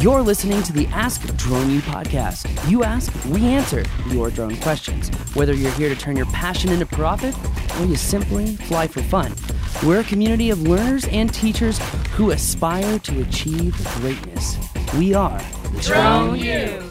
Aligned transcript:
You're 0.00 0.22
listening 0.22 0.62
to 0.62 0.72
the 0.72 0.86
Ask 0.92 1.26
Drone 1.36 1.70
U 1.70 1.80
podcast. 1.80 2.70
You 2.70 2.84
ask, 2.84 3.12
we 3.24 3.44
answer 3.46 3.84
your 4.10 4.30
drone 4.30 4.56
questions. 4.58 5.08
Whether 5.34 5.54
you're 5.54 5.72
here 5.72 5.88
to 5.88 5.96
turn 5.96 6.14
your 6.14 6.26
passion 6.26 6.70
into 6.70 6.86
profit 6.86 7.34
or 7.80 7.84
you 7.84 7.96
simply 7.96 8.54
fly 8.54 8.86
for 8.86 9.02
fun, 9.02 9.34
we're 9.84 9.98
a 9.98 10.04
community 10.04 10.50
of 10.50 10.62
learners 10.62 11.04
and 11.08 11.34
teachers 11.34 11.80
who 12.12 12.30
aspire 12.30 13.00
to 13.00 13.22
achieve 13.22 13.74
greatness. 13.96 14.56
We 14.96 15.14
are 15.14 15.42
Drone 15.80 16.38
U. 16.38 16.90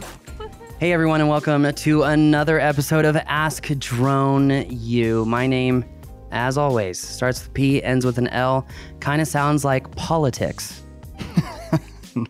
Hey 0.78 0.92
everyone, 0.92 1.22
and 1.22 1.30
welcome 1.30 1.72
to 1.72 2.04
another 2.04 2.60
episode 2.60 3.06
of 3.06 3.16
Ask 3.16 3.68
Drone 3.80 4.70
U. 4.70 5.24
My 5.24 5.48
name, 5.48 5.86
as 6.32 6.58
always, 6.58 7.00
starts 7.00 7.42
with 7.42 7.54
P, 7.54 7.82
ends 7.82 8.06
with 8.06 8.18
an 8.18 8.28
L, 8.28 8.68
kind 9.00 9.22
of 9.22 9.30
sounds 9.30 9.64
like 9.64 9.96
politics. 9.96 10.84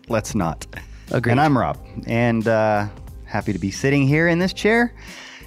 Let's 0.08 0.34
not. 0.34 0.66
Agreed. 1.10 1.32
And 1.32 1.40
I'm 1.40 1.56
Rob, 1.56 1.78
and 2.06 2.46
uh, 2.46 2.88
happy 3.24 3.52
to 3.52 3.58
be 3.58 3.70
sitting 3.70 4.06
here 4.06 4.28
in 4.28 4.38
this 4.38 4.52
chair, 4.52 4.92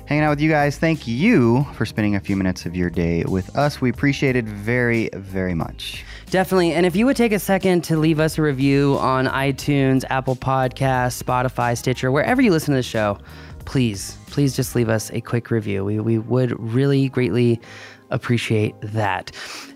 hanging 0.06 0.24
out 0.24 0.32
with 0.32 0.42
you 0.42 0.50
guys. 0.50 0.78
Thank 0.78 1.08
you 1.08 1.66
for 1.74 1.86
spending 1.86 2.16
a 2.16 2.20
few 2.20 2.36
minutes 2.36 2.66
of 2.66 2.76
your 2.76 2.90
day 2.90 3.24
with 3.26 3.56
us. 3.56 3.80
We 3.80 3.90
appreciate 3.90 4.36
it 4.36 4.46
very, 4.46 5.10
very 5.14 5.54
much. 5.54 6.04
Definitely. 6.32 6.74
And 6.74 6.86
if 6.86 6.96
you 6.96 7.06
would 7.06 7.18
take 7.18 7.32
a 7.32 7.40
second 7.40 7.84
to 7.86 7.98
leave 7.98 8.20
us 8.20 8.38
a 8.38 8.42
review 8.42 8.98
on 9.00 9.28
iTunes, 9.28 10.04
Apple 10.10 10.36
Podcasts, 10.36 11.22
Spotify, 11.22 11.78
Stitcher, 11.78 12.12
wherever 12.12 12.42
you 12.42 12.52
listen 12.52 12.72
to 12.72 12.78
the 12.78 12.84
show, 12.84 13.20
please, 13.66 14.18
please 14.28 14.56
just 14.56 14.76
leave 14.76 14.90
us 14.90 15.12
a 15.12 15.22
quick 15.22 15.52
review. 15.52 15.84
We, 15.84 16.00
we 16.00 16.18
would 16.18 16.58
really 16.60 17.10
greatly 17.10 17.60
appreciate 18.12 18.76
that. 18.82 19.32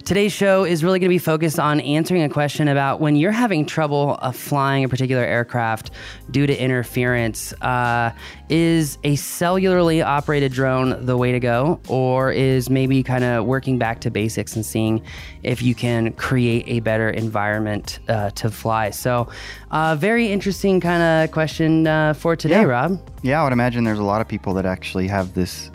Today's 0.05 0.31
show 0.31 0.65
is 0.65 0.83
really 0.83 0.99
going 0.99 1.09
to 1.09 1.13
be 1.13 1.17
focused 1.17 1.57
on 1.59 1.79
answering 1.79 2.21
a 2.21 2.29
question 2.29 2.67
about 2.67 2.99
when 2.99 3.15
you're 3.15 3.31
having 3.31 3.65
trouble 3.65 4.19
uh, 4.21 4.31
flying 4.31 4.83
a 4.83 4.89
particular 4.89 5.23
aircraft 5.23 5.89
due 6.29 6.45
to 6.45 6.55
interference. 6.55 7.53
Uh, 7.53 8.11
is 8.47 8.99
a 9.03 9.15
cellularly 9.15 10.05
operated 10.05 10.51
drone 10.51 11.03
the 11.07 11.17
way 11.17 11.31
to 11.31 11.39
go, 11.39 11.79
or 11.87 12.31
is 12.31 12.69
maybe 12.69 13.01
kind 13.01 13.23
of 13.23 13.45
working 13.45 13.79
back 13.79 13.99
to 14.01 14.11
basics 14.11 14.55
and 14.55 14.63
seeing 14.63 15.01
if 15.41 15.63
you 15.63 15.73
can 15.73 16.13
create 16.13 16.63
a 16.67 16.79
better 16.81 17.09
environment 17.09 17.97
uh, 18.07 18.29
to 18.31 18.51
fly? 18.51 18.91
So, 18.91 19.27
uh, 19.71 19.95
very 19.95 20.31
interesting 20.31 20.79
kind 20.79 21.01
of 21.01 21.31
question 21.31 21.87
uh, 21.87 22.13
for 22.13 22.35
today, 22.35 22.61
Yeah. 22.61 22.65
Rob. 22.65 23.09
Yeah, 23.23 23.41
I 23.41 23.43
would 23.43 23.53
imagine 23.53 23.83
there's 23.83 23.97
a 23.97 24.03
lot 24.03 24.21
of 24.21 24.27
people 24.27 24.53
that 24.53 24.67
actually 24.67 25.07
have 25.07 25.33
this 25.33 25.71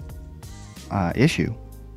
uh, 0.93 1.13
issue 1.17 1.53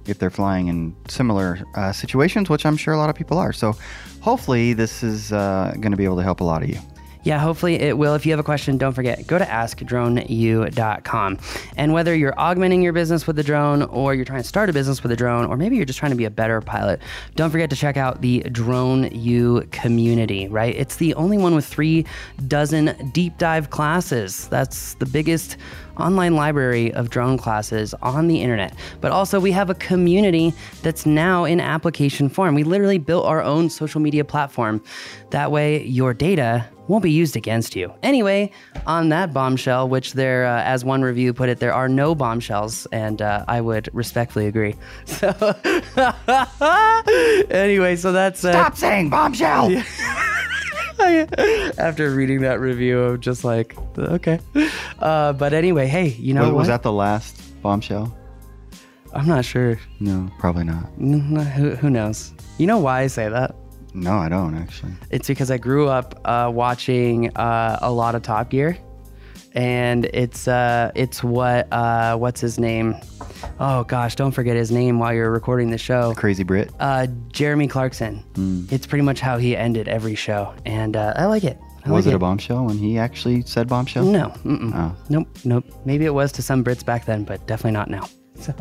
if 0.08 0.20
they're 0.20 0.30
flying 0.30 0.68
in 0.68 0.96
similar 1.08 1.60
uh, 1.76 1.92
situations, 1.92 2.50
which 2.50 2.66
I'm 2.66 2.78
sure 2.78 2.94
a 2.94 2.98
lot 2.98 3.10
of 3.10 3.16
people 3.16 3.38
are. 3.38 3.54
So 3.54 3.76
hopefully, 4.22 4.74
this 4.74 5.04
is 5.04 5.32
uh, 5.32 5.74
going 5.80 5.92
to 5.92 5.98
be 5.98 6.06
able 6.06 6.18
to 6.18 6.24
help 6.24 6.42
a 6.42 6.44
lot 6.44 6.64
of 6.64 6.70
you. 6.70 6.80
Yeah, 7.24 7.40
hopefully 7.40 7.76
it 7.76 7.98
will. 7.98 8.16
If 8.16 8.26
you 8.26 8.34
have 8.34 8.40
a 8.40 8.44
question, 8.44 8.78
don't 8.78 8.92
forget, 8.92 9.26
go 9.28 9.38
to 9.38 9.46
askdroneu.com. 9.46 11.38
And 11.78 11.94
whether 11.94 12.14
you're 12.14 12.38
augmenting 12.38 12.82
your 12.82 12.92
business 12.92 13.26
with 13.26 13.38
the 13.38 13.44
drone 13.44 13.84
or 13.84 14.14
you're 14.14 14.26
trying 14.26 14.42
to 14.42 14.48
start 14.48 14.70
a 14.70 14.74
business 14.74 15.02
with 15.04 15.12
a 15.14 15.16
drone, 15.16 15.46
or 15.46 15.56
maybe 15.56 15.78
you're 15.78 15.86
just 15.86 16.00
trying 16.00 16.12
to 16.12 16.18
be 16.18 16.26
a 16.26 16.30
better 16.30 16.60
pilot, 16.60 17.00
don't 17.36 17.50
forget 17.50 17.70
to 17.70 17.78
check 17.78 17.96
out 17.96 18.22
the 18.22 18.42
Drone 18.52 19.10
U 19.16 19.66
community, 19.72 20.50
right? 20.50 20.76
It's 20.76 20.98
the 20.98 21.14
only 21.16 21.38
one 21.38 21.56
with 21.56 21.66
three 21.66 22.06
dozen 22.48 23.12
deep 23.14 23.38
dive 23.38 23.70
classes. 23.70 24.50
That's 24.50 24.96
the 24.96 25.06
biggest 25.06 25.56
online 25.98 26.36
library 26.36 26.94
of 26.94 27.10
drone 27.10 27.38
classes 27.38 27.94
on 28.02 28.28
the 28.28 28.42
internet. 28.42 28.74
But 29.02 29.12
also, 29.12 29.40
we 29.40 29.52
have 29.52 29.70
a 29.70 29.76
community 29.76 30.54
that's 30.82 31.06
now 31.06 31.46
in 31.46 31.60
application 31.60 32.30
form. 32.30 32.56
We 32.56 32.64
literally 32.64 32.98
built 32.98 33.26
our 33.26 33.42
own 33.42 33.70
social 33.70 34.02
media 34.02 34.24
platform. 34.24 34.84
That 35.32 35.52
way, 35.52 35.84
your 35.86 36.14
data 36.14 36.66
won't 36.88 37.04
be 37.04 37.12
used 37.12 37.36
against 37.36 37.76
you. 37.76 37.94
Anyway, 38.04 38.52
on 38.86 39.10
that 39.10 39.34
bombshell, 39.34 39.88
which 39.88 40.14
there, 40.14 40.46
uh, 40.46 40.62
as 40.64 40.84
one 40.84 41.02
review 41.02 41.34
put 41.34 41.50
it, 41.50 41.60
there 41.60 41.74
are 41.74 41.88
no 41.88 42.14
bombshells, 42.14 42.86
and 42.92 43.22
uh, 43.22 43.46
I 43.48 43.62
would 43.62 43.90
respectfully 43.94 44.48
agree. 44.48 44.76
So, 45.06 45.30
anyway, 47.50 47.96
so 47.96 48.12
that's 48.12 48.44
uh, 48.44 48.52
Stop 48.52 48.76
saying 48.76 49.10
bombshell. 49.10 49.82
after 51.00 52.12
reading 52.16 52.42
that 52.42 52.60
review, 52.60 53.04
I'm 53.04 53.22
just 53.22 53.44
like, 53.44 53.76
okay. 53.98 54.40
Uh, 55.00 55.34
but 55.34 55.54
anyway, 55.54 55.88
hey, 55.88 56.08
you 56.08 56.34
know 56.34 56.44
Was, 56.46 56.52
was 56.54 56.68
that 56.68 56.84
the 56.84 56.92
last 56.92 57.62
bombshell? 57.62 58.16
I'm 59.14 59.28
not 59.28 59.46
sure. 59.46 59.80
No, 60.00 60.30
probably 60.40 60.64
not. 60.64 60.86
Who, 60.98 61.76
who 61.76 61.90
knows? 61.90 62.34
You 62.58 62.68
know 62.68 62.80
why 62.80 63.02
I 63.02 63.08
say 63.08 63.30
that? 63.30 63.56
No, 63.94 64.14
I 64.14 64.28
don't 64.28 64.56
actually. 64.56 64.94
It's 65.12 65.28
because 65.28 65.52
I 65.52 65.58
grew 65.58 65.88
up 65.88 66.20
uh, 66.26 66.50
watching 66.54 67.36
uh, 67.38 67.78
a 67.82 67.92
lot 67.92 68.16
of 68.16 68.24
Top 68.24 68.50
Gear, 68.50 68.78
and 69.54 70.06
it's 70.06 70.48
uh, 70.48 70.92
it's 70.96 71.24
what 71.24 71.68
uh, 71.72 72.16
what's 72.18 72.42
his 72.42 72.60
name? 72.60 72.96
Oh 73.60 73.84
gosh, 73.84 74.16
don't 74.16 74.32
forget 74.32 74.56
his 74.56 74.72
name 74.72 75.00
while 75.00 75.14
you're 75.14 75.32
recording 75.32 75.70
the 75.70 75.78
show. 75.78 76.14
Crazy 76.16 76.44
Brit. 76.44 76.72
Uh, 76.80 77.08
Jeremy 77.32 77.68
Clarkson. 77.68 78.24
It's 78.72 78.88
pretty 78.88 79.04
much 79.04 79.20
how 79.20 79.38
he 79.38 79.56
ended 79.56 79.88
every 79.88 80.16
show, 80.16 80.54
and 80.66 80.96
uh, 80.96 81.14
I 81.16 81.26
like 81.26 81.44
it. 81.44 81.60
I 81.86 81.92
Was 81.92 82.06
like 82.06 82.14
it 82.14 82.16
a 82.16 82.20
bombshell 82.20 82.66
when 82.66 82.78
he 82.78 82.98
actually 82.98 83.42
said 83.42 83.68
bombshell? 83.68 84.06
No. 84.06 84.34
Oh. 84.46 84.96
Nope. 85.10 85.28
Nope. 85.44 85.66
Maybe 85.86 86.06
it 86.06 86.14
was 86.14 86.32
to 86.34 86.42
some 86.42 86.64
Brits 86.64 86.86
back 86.86 87.04
then, 87.06 87.26
but 87.26 87.46
definitely 87.46 87.74
not 87.74 87.90
now. 87.90 88.08
So, 88.44 88.54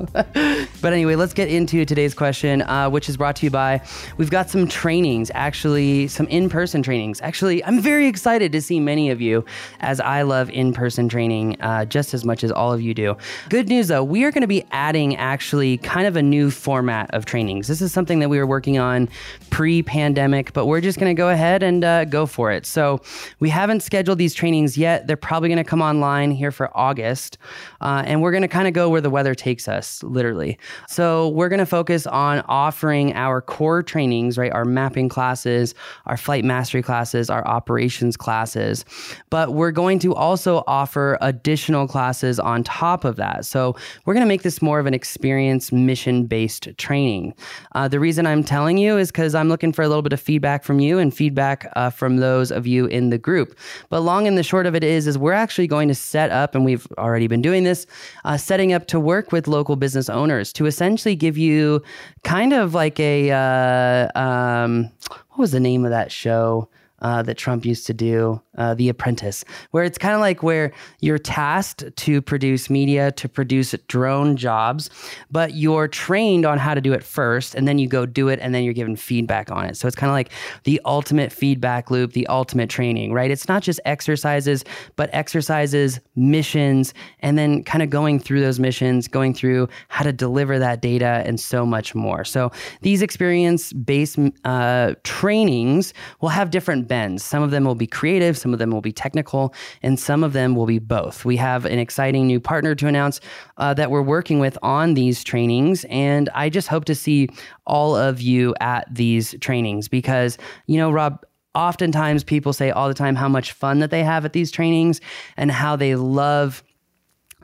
but 0.80 0.92
anyway, 0.92 1.16
let's 1.16 1.34
get 1.34 1.48
into 1.48 1.84
today's 1.84 2.14
question, 2.14 2.62
uh, 2.62 2.88
which 2.88 3.08
is 3.08 3.16
brought 3.16 3.34
to 3.36 3.46
you 3.46 3.50
by. 3.50 3.80
We've 4.16 4.30
got 4.30 4.48
some 4.48 4.68
trainings, 4.68 5.30
actually, 5.34 6.06
some 6.06 6.28
in-person 6.28 6.84
trainings. 6.84 7.20
Actually, 7.20 7.64
I'm 7.64 7.80
very 7.80 8.06
excited 8.06 8.52
to 8.52 8.62
see 8.62 8.78
many 8.78 9.10
of 9.10 9.20
you, 9.20 9.44
as 9.80 9.98
I 9.98 10.22
love 10.22 10.50
in-person 10.50 11.08
training 11.08 11.60
uh, 11.60 11.84
just 11.84 12.14
as 12.14 12.24
much 12.24 12.44
as 12.44 12.52
all 12.52 12.72
of 12.72 12.80
you 12.80 12.94
do. 12.94 13.16
Good 13.48 13.68
news 13.68 13.88
though, 13.88 14.04
we 14.04 14.22
are 14.22 14.30
going 14.30 14.42
to 14.42 14.46
be 14.46 14.64
adding 14.70 15.16
actually 15.16 15.78
kind 15.78 16.06
of 16.06 16.14
a 16.14 16.22
new 16.22 16.50
format 16.50 17.12
of 17.12 17.24
trainings. 17.24 17.66
This 17.66 17.82
is 17.82 17.92
something 17.92 18.20
that 18.20 18.28
we 18.28 18.38
were 18.38 18.46
working 18.46 18.78
on 18.78 19.08
pre-pandemic, 19.50 20.52
but 20.52 20.66
we're 20.66 20.80
just 20.80 21.00
going 21.00 21.10
to 21.10 21.20
go 21.20 21.30
ahead 21.30 21.64
and 21.64 21.82
uh, 21.82 22.04
go 22.04 22.26
for 22.26 22.52
it. 22.52 22.66
So 22.66 23.00
we 23.40 23.48
haven't 23.48 23.80
scheduled 23.80 24.18
these 24.18 24.32
trainings 24.32 24.78
yet. 24.78 25.08
They're 25.08 25.16
probably 25.16 25.48
going 25.48 25.56
to 25.56 25.64
come 25.64 25.82
online 25.82 26.30
here 26.30 26.52
for 26.52 26.70
August, 26.76 27.38
uh, 27.80 28.04
and 28.06 28.22
we're 28.22 28.30
going 28.30 28.42
to 28.42 28.48
kind 28.48 28.68
of 28.68 28.74
go 28.74 28.88
where 28.88 29.00
the 29.00 29.10
weather 29.10 29.34
takes 29.34 29.66
us, 29.66 29.71
literally. 30.02 30.58
So 30.88 31.28
we're 31.28 31.48
going 31.48 31.58
to 31.58 31.66
focus 31.66 32.06
on 32.06 32.40
offering 32.48 33.14
our 33.14 33.40
core 33.40 33.82
trainings, 33.82 34.36
right? 34.36 34.52
Our 34.52 34.64
mapping 34.64 35.08
classes, 35.08 35.74
our 36.06 36.16
flight 36.16 36.44
mastery 36.44 36.82
classes, 36.82 37.30
our 37.30 37.46
operations 37.46 38.16
classes, 38.16 38.84
but 39.30 39.54
we're 39.54 39.70
going 39.70 39.98
to 40.00 40.14
also 40.14 40.64
offer 40.66 41.18
additional 41.20 41.86
classes 41.86 42.38
on 42.38 42.64
top 42.64 43.04
of 43.04 43.16
that. 43.16 43.44
So 43.44 43.74
we're 44.04 44.14
going 44.14 44.24
to 44.24 44.28
make 44.28 44.42
this 44.42 44.60
more 44.60 44.78
of 44.78 44.86
an 44.86 44.94
experience 44.94 45.72
mission 45.72 46.26
based 46.26 46.68
training. 46.76 47.34
Uh, 47.74 47.88
the 47.88 48.00
reason 48.00 48.26
I'm 48.26 48.44
telling 48.44 48.78
you 48.78 48.98
is 48.98 49.10
because 49.10 49.34
I'm 49.34 49.48
looking 49.48 49.72
for 49.72 49.82
a 49.82 49.88
little 49.88 50.02
bit 50.02 50.12
of 50.12 50.20
feedback 50.20 50.64
from 50.64 50.80
you 50.80 50.98
and 50.98 51.14
feedback 51.14 51.70
uh, 51.76 51.90
from 51.90 52.18
those 52.18 52.50
of 52.50 52.66
you 52.66 52.86
in 52.86 53.10
the 53.10 53.18
group. 53.18 53.56
But 53.88 54.00
long 54.00 54.26
and 54.26 54.36
the 54.36 54.42
short 54.42 54.66
of 54.66 54.74
it 54.74 54.84
is, 54.84 55.06
is 55.06 55.18
we're 55.18 55.32
actually 55.32 55.66
going 55.66 55.88
to 55.88 55.94
set 55.94 56.30
up, 56.30 56.54
and 56.54 56.64
we've 56.64 56.86
already 56.98 57.26
been 57.26 57.42
doing 57.42 57.64
this, 57.64 57.86
uh, 58.24 58.36
setting 58.36 58.72
up 58.72 58.86
to 58.88 59.00
work 59.00 59.32
with 59.32 59.48
local 59.52 59.76
business 59.76 60.08
owners 60.08 60.52
to 60.54 60.66
essentially 60.66 61.14
give 61.14 61.38
you 61.38 61.82
kind 62.24 62.52
of 62.52 62.74
like 62.74 62.98
a 62.98 63.30
uh, 63.30 64.18
um, 64.18 64.90
what 65.28 65.38
was 65.38 65.52
the 65.52 65.60
name 65.60 65.84
of 65.84 65.90
that 65.90 66.10
show? 66.10 66.68
Uh, 67.02 67.20
that 67.20 67.36
Trump 67.36 67.66
used 67.66 67.84
to 67.84 67.92
do, 67.92 68.40
uh, 68.58 68.74
The 68.74 68.88
Apprentice, 68.88 69.44
where 69.72 69.82
it's 69.82 69.98
kind 69.98 70.14
of 70.14 70.20
like 70.20 70.44
where 70.44 70.70
you're 71.00 71.18
tasked 71.18 71.84
to 71.96 72.22
produce 72.22 72.70
media, 72.70 73.10
to 73.10 73.28
produce 73.28 73.74
drone 73.88 74.36
jobs, 74.36 74.88
but 75.28 75.54
you're 75.54 75.88
trained 75.88 76.46
on 76.46 76.58
how 76.58 76.74
to 76.74 76.80
do 76.80 76.92
it 76.92 77.02
first, 77.02 77.56
and 77.56 77.66
then 77.66 77.78
you 77.78 77.88
go 77.88 78.06
do 78.06 78.28
it, 78.28 78.38
and 78.40 78.54
then 78.54 78.62
you're 78.62 78.72
given 78.72 78.94
feedback 78.94 79.50
on 79.50 79.64
it. 79.64 79.76
So 79.76 79.88
it's 79.88 79.96
kind 79.96 80.10
of 80.10 80.14
like 80.14 80.30
the 80.62 80.80
ultimate 80.84 81.32
feedback 81.32 81.90
loop, 81.90 82.12
the 82.12 82.26
ultimate 82.28 82.70
training, 82.70 83.12
right? 83.12 83.32
It's 83.32 83.48
not 83.48 83.64
just 83.64 83.80
exercises, 83.84 84.64
but 84.94 85.10
exercises, 85.12 85.98
missions, 86.14 86.94
and 87.18 87.36
then 87.36 87.64
kind 87.64 87.82
of 87.82 87.90
going 87.90 88.20
through 88.20 88.42
those 88.42 88.60
missions, 88.60 89.08
going 89.08 89.34
through 89.34 89.68
how 89.88 90.04
to 90.04 90.12
deliver 90.12 90.60
that 90.60 90.80
data, 90.80 91.24
and 91.26 91.40
so 91.40 91.66
much 91.66 91.96
more. 91.96 92.24
So 92.24 92.52
these 92.82 93.02
experience 93.02 93.72
based 93.72 94.20
uh, 94.44 94.94
trainings 95.02 95.94
will 96.20 96.28
have 96.28 96.50
different 96.50 96.91
bends. 96.92 97.24
Some 97.24 97.42
of 97.42 97.50
them 97.50 97.64
will 97.64 97.74
be 97.74 97.86
creative, 97.86 98.36
some 98.36 98.52
of 98.52 98.58
them 98.58 98.70
will 98.70 98.82
be 98.82 98.92
technical, 98.92 99.54
and 99.82 99.98
some 99.98 100.22
of 100.22 100.34
them 100.34 100.54
will 100.54 100.66
be 100.66 100.78
both. 100.78 101.24
We 101.24 101.38
have 101.38 101.64
an 101.64 101.78
exciting 101.78 102.26
new 102.26 102.38
partner 102.38 102.74
to 102.74 102.86
announce 102.86 103.18
uh, 103.56 103.72
that 103.72 103.90
we're 103.90 104.02
working 104.02 104.40
with 104.40 104.58
on 104.62 104.92
these 104.92 105.24
trainings, 105.24 105.86
and 105.88 106.28
I 106.34 106.50
just 106.50 106.68
hope 106.68 106.84
to 106.84 106.94
see 106.94 107.30
all 107.66 107.96
of 107.96 108.20
you 108.20 108.54
at 108.60 108.94
these 108.94 109.34
trainings 109.40 109.88
because, 109.88 110.36
you 110.66 110.76
know, 110.76 110.90
Rob, 110.90 111.24
oftentimes 111.54 112.24
people 112.24 112.52
say 112.52 112.70
all 112.70 112.88
the 112.88 112.94
time 112.94 113.14
how 113.14 113.28
much 113.28 113.52
fun 113.52 113.78
that 113.78 113.90
they 113.90 114.04
have 114.04 114.26
at 114.26 114.34
these 114.34 114.50
trainings 114.50 115.00
and 115.38 115.50
how 115.50 115.76
they 115.76 115.94
love 115.94 116.62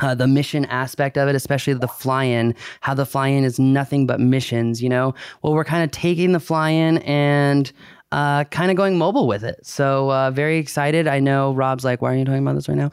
uh, 0.01 0.15
the 0.15 0.29
mission 0.29 0.67
aspect 0.67 1.17
of 1.17 1.27
it, 1.27 1.35
especially 1.35 1.73
the 1.73 1.89
fly 1.89 2.25
in, 2.25 2.55
how 2.83 2.93
the 2.93 3.07
fly 3.07 3.29
in 3.29 3.45
is 3.45 3.59
nothing 3.59 4.07
but 4.07 4.21
missions, 4.21 4.83
you 4.83 4.91
know? 4.91 5.15
Well, 5.41 5.55
we're 5.55 5.65
kind 5.65 5.83
of 5.83 5.91
taking 5.91 6.33
the 6.33 6.41
fly 6.41 6.69
in 6.69 6.99
and 6.99 7.73
uh, 8.13 8.45
kind 8.45 8.71
of 8.71 8.77
going 8.77 8.97
mobile 8.97 9.27
with 9.27 9.45
it. 9.45 9.65
So 9.65 10.11
uh, 10.11 10.31
very 10.31 10.59
excited. 10.59 11.07
I 11.07 11.21
know 11.21 11.53
Rob's 11.53 11.85
like, 11.85 12.01
why 12.01 12.13
are 12.13 12.17
you 12.17 12.25
talking 12.25 12.43
about 12.43 12.55
this 12.55 12.69
right 12.69 12.79
now? 12.79 12.89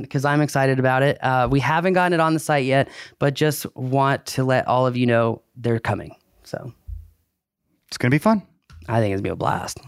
Because 0.00 0.24
um, 0.24 0.30
I'm 0.30 0.40
excited 0.40 0.78
about 0.78 1.02
it. 1.02 1.22
Uh, 1.22 1.48
we 1.50 1.60
haven't 1.60 1.94
gotten 1.94 2.12
it 2.12 2.20
on 2.20 2.34
the 2.34 2.40
site 2.40 2.64
yet, 2.64 2.88
but 3.18 3.34
just 3.34 3.64
want 3.74 4.26
to 4.26 4.44
let 4.44 4.66
all 4.68 4.86
of 4.86 4.96
you 4.96 5.06
know 5.06 5.42
they're 5.56 5.80
coming. 5.80 6.14
So 6.42 6.72
it's 7.88 7.96
gonna 7.96 8.10
be 8.10 8.18
fun. 8.18 8.42
I 8.88 9.00
think 9.00 9.14
it's 9.14 9.20
gonna 9.20 9.30
be 9.30 9.30
a 9.30 9.36
blast. 9.36 9.80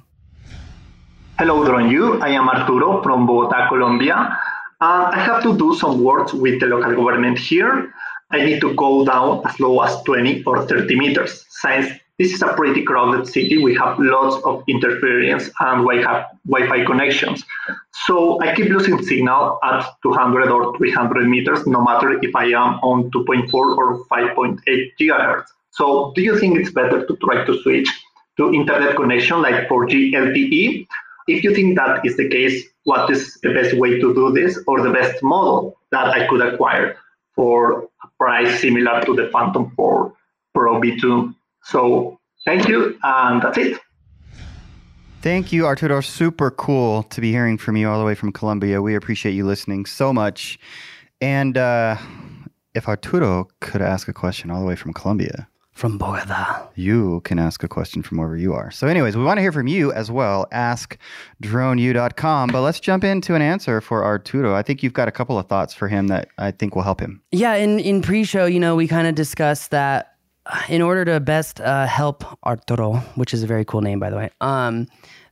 Hello, 1.38 1.64
Drone 1.64 1.90
U. 1.90 2.18
I 2.22 2.30
am 2.30 2.48
Arturo 2.48 3.02
from 3.02 3.26
Bogota, 3.26 3.68
Colombia. 3.68 4.38
Uh, 4.80 5.10
I 5.12 5.18
have 5.18 5.42
to 5.42 5.56
do 5.56 5.74
some 5.74 6.02
work 6.02 6.32
with 6.32 6.60
the 6.60 6.66
local 6.66 6.94
government 6.94 7.38
here. 7.38 7.92
I 8.30 8.44
need 8.44 8.60
to 8.62 8.74
go 8.74 9.04
down 9.04 9.42
as 9.46 9.60
low 9.60 9.80
as 9.82 10.02
20 10.02 10.44
or 10.44 10.66
30 10.66 10.96
meters. 10.96 11.44
Since 11.48 11.92
this 12.18 12.32
is 12.32 12.40
a 12.42 12.54
pretty 12.54 12.82
crowded 12.82 13.26
city, 13.26 13.58
we 13.58 13.74
have 13.74 13.98
lots 13.98 14.42
of 14.44 14.64
interference 14.68 15.50
and 15.60 15.84
we 15.84 15.98
have 16.02 16.26
Wi-Fi 16.46 16.84
connections. 16.86 17.44
So 18.06 18.40
I 18.40 18.54
keep 18.54 18.68
losing 18.68 19.02
signal 19.02 19.58
at 19.62 19.86
200 20.02 20.48
or 20.50 20.76
300 20.78 21.28
meters, 21.28 21.66
no 21.66 21.82
matter 21.82 22.18
if 22.22 22.34
I 22.34 22.46
am 22.46 22.80
on 22.82 23.10
2.4 23.10 23.52
or 23.52 24.04
5.8 24.06 24.58
gigahertz. 24.98 25.44
So 25.72 26.12
do 26.14 26.22
you 26.22 26.38
think 26.38 26.58
it's 26.58 26.72
better 26.72 27.04
to 27.06 27.16
try 27.16 27.44
to 27.44 27.62
switch 27.62 27.88
to 28.38 28.52
internet 28.52 28.96
connection 28.96 29.42
like 29.42 29.68
4G 29.68 30.12
LTE? 30.12 30.86
If 31.28 31.44
you 31.44 31.54
think 31.54 31.76
that 31.76 32.06
is 32.06 32.16
the 32.16 32.28
case, 32.30 32.64
what 32.84 33.10
is 33.10 33.34
the 33.42 33.52
best 33.52 33.76
way 33.76 33.98
to 34.00 34.14
do 34.14 34.32
this 34.32 34.58
or 34.66 34.80
the 34.80 34.90
best 34.90 35.22
model 35.22 35.76
that 35.90 36.06
I 36.06 36.26
could 36.28 36.40
acquire 36.40 36.96
for 37.34 37.88
a 38.02 38.08
price 38.18 38.60
similar 38.60 39.02
to 39.02 39.14
the 39.14 39.28
Phantom 39.32 39.70
4 39.76 40.14
Pro 40.54 40.80
V2? 40.80 41.34
So 41.66 42.20
thank 42.44 42.68
you, 42.68 42.98
and 43.02 43.42
that's 43.42 43.58
it. 43.58 43.80
Thank 45.20 45.52
you, 45.52 45.66
Arturo. 45.66 46.00
Super 46.00 46.50
cool 46.52 47.02
to 47.04 47.20
be 47.20 47.32
hearing 47.32 47.58
from 47.58 47.76
you 47.76 47.88
all 47.88 47.98
the 47.98 48.04
way 48.04 48.14
from 48.14 48.30
Colombia. 48.30 48.80
We 48.80 48.94
appreciate 48.94 49.32
you 49.32 49.44
listening 49.44 49.86
so 49.86 50.12
much. 50.12 50.58
And 51.20 51.58
uh, 51.58 51.96
if 52.74 52.86
Arturo 52.86 53.48
could 53.60 53.82
ask 53.82 54.06
a 54.06 54.12
question 54.12 54.50
all 54.50 54.60
the 54.60 54.66
way 54.66 54.76
from 54.76 54.92
Colombia, 54.92 55.48
from 55.76 55.98
Bogota. 55.98 56.68
You 56.74 57.20
can 57.24 57.38
ask 57.38 57.62
a 57.62 57.68
question 57.68 58.02
from 58.02 58.16
wherever 58.16 58.36
you 58.36 58.54
are. 58.54 58.70
So, 58.70 58.86
anyways, 58.86 59.14
we 59.14 59.22
want 59.24 59.36
to 59.36 59.42
hear 59.42 59.52
from 59.52 59.66
you 59.66 59.92
as 59.92 60.10
well. 60.10 60.46
Ask 60.50 60.96
droneu.com. 61.42 62.48
But 62.50 62.62
let's 62.62 62.80
jump 62.80 63.04
into 63.04 63.34
an 63.34 63.42
answer 63.42 63.82
for 63.82 64.02
Arturo. 64.02 64.54
I 64.54 64.62
think 64.62 64.82
you've 64.82 64.94
got 64.94 65.06
a 65.06 65.12
couple 65.12 65.38
of 65.38 65.46
thoughts 65.48 65.74
for 65.74 65.88
him 65.88 66.06
that 66.06 66.28
I 66.38 66.50
think 66.50 66.74
will 66.74 66.82
help 66.82 67.00
him. 67.00 67.20
Yeah, 67.30 67.56
in, 67.56 67.78
in 67.78 68.00
pre 68.00 68.24
show, 68.24 68.46
you 68.46 68.58
know, 68.58 68.74
we 68.74 68.88
kind 68.88 69.06
of 69.06 69.14
discussed 69.14 69.70
that 69.70 70.15
in 70.68 70.82
order 70.82 71.04
to 71.04 71.20
best 71.20 71.60
uh, 71.60 71.86
help 71.86 72.24
Arturo, 72.44 72.96
which 73.14 73.34
is 73.34 73.42
a 73.42 73.46
very 73.46 73.64
cool 73.64 73.80
name, 73.80 73.98
by 73.98 74.10
the 74.10 74.16
way, 74.16 74.30
um, 74.40 74.86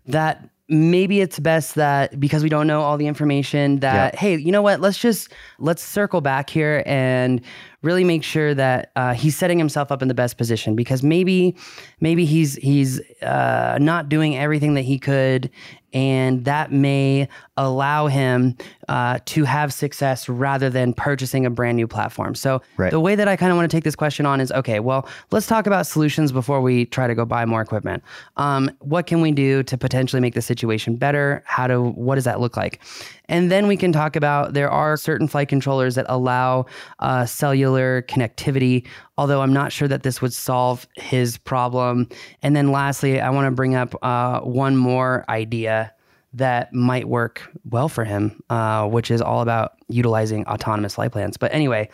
that 0.07 0.49
maybe 0.69 1.21
it's 1.21 1.39
best 1.39 1.75
that 1.75 2.19
because 2.19 2.43
we 2.43 2.49
don't 2.49 2.67
know 2.67 2.81
all 2.81 2.97
the 2.97 3.07
information 3.07 3.81
that 3.81 4.15
yeah. 4.15 4.21
hey 4.21 4.37
you 4.37 4.51
know 4.51 4.63
what 4.63 4.81
let's 4.81 4.97
just 4.97 5.31
let's 5.59 5.83
circle 5.83 6.23
back 6.23 6.49
here 6.49 6.83
and 6.87 7.43
really 7.85 8.05
make 8.05 8.25
sure 8.25 8.55
that 8.55 8.91
uh, 8.97 9.15
he's 9.15 9.37
setting 9.37 9.59
himself 9.59 9.93
up 9.93 10.03
in 10.03 10.09
the 10.09 10.15
best 10.15 10.39
position 10.39 10.75
because 10.75 11.03
maybe 11.03 11.55
maybe 12.01 12.25
he's 12.25 12.55
he's 12.57 13.01
uh, 13.23 13.79
not 13.81 14.09
doing 14.09 14.37
everything 14.37 14.75
that 14.75 14.83
he 14.83 14.99
could 14.99 15.51
and 15.95 16.45
that 16.45 16.73
may 16.73 17.29
allow 17.57 18.09
him 18.09 18.57
uh, 18.89 19.21
to 19.27 19.45
have 19.45 19.73
success 19.73 20.29
rather 20.29 20.69
than 20.69 20.93
purchasing 20.93 21.47
a 21.47 21.51
brand 21.51 21.77
new 21.77 21.87
platform. 21.87 22.35
So 22.35 22.61
right. 22.77 22.91
the 22.91 22.99
way 22.99 23.15
that 23.15 23.29
I 23.29 23.37
kind 23.37 23.53
of 23.53 23.57
want 23.57 23.71
to 23.71 23.75
take 23.75 23.85
this 23.85 23.95
question 23.95 24.27
on 24.27 24.41
is 24.41 24.51
okay. 24.53 24.81
Well, 24.81 25.09
let's 25.31 25.47
talk 25.47 25.69
about 25.69 25.87
solutions 25.87 26.33
before 26.33 26.61
we 26.61 26.87
try 26.87 27.07
to 27.07 27.15
go 27.15 27.25
buy 27.25 27.47
more 27.47 27.63
equipment. 27.63 28.03
Um, 28.37 28.71
what 28.81 29.07
can 29.07 29.21
we 29.21 29.31
do 29.31 29.63
to 29.63 29.79
potentially 29.79 30.21
make 30.21 30.35
the 30.35 30.43
situation 30.43 30.97
better? 30.97 31.45
How 31.47 31.69
do 31.69 31.83
what 31.83 32.17
does 32.17 32.25
that 32.25 32.41
look 32.41 32.57
like? 32.57 32.81
And 33.29 33.51
then 33.51 33.67
we 33.67 33.77
can 33.77 33.93
talk 33.93 34.17
about 34.17 34.53
there 34.53 34.71
are 34.71 34.97
certain 34.97 35.29
flight 35.29 35.49
controllers 35.49 35.95
that 35.95 36.07
allow 36.09 36.67
uh, 36.99 37.27
cellular 37.27 38.03
connectivity, 38.03 38.87
although 39.17 39.41
I'm 39.41 39.53
not 39.53 39.73
sure 39.73 39.89
that 39.89 40.03
this 40.03 40.21
would 40.21 40.33
solve 40.33 40.87
his 40.97 41.39
problem. 41.39 42.09
And 42.43 42.55
then 42.55 42.71
lastly, 42.71 43.21
I 43.21 43.31
want 43.31 43.47
to 43.47 43.51
bring 43.51 43.75
up 43.75 43.95
uh, 44.03 44.41
one 44.41 44.77
more 44.77 45.25
idea 45.29 45.93
that 46.35 46.73
might 46.73 47.09
work 47.09 47.49
well 47.71 47.89
for 47.89 48.05
him, 48.05 48.43
uh, 48.51 48.87
which 48.89 49.11
is 49.11 49.23
all 49.23 49.41
about 49.41 49.73
utilizing 49.89 50.47
autonomous 50.47 50.97
flight 50.97 51.13
plans. 51.13 51.37
But 51.37 51.55
anyway, 51.55 51.89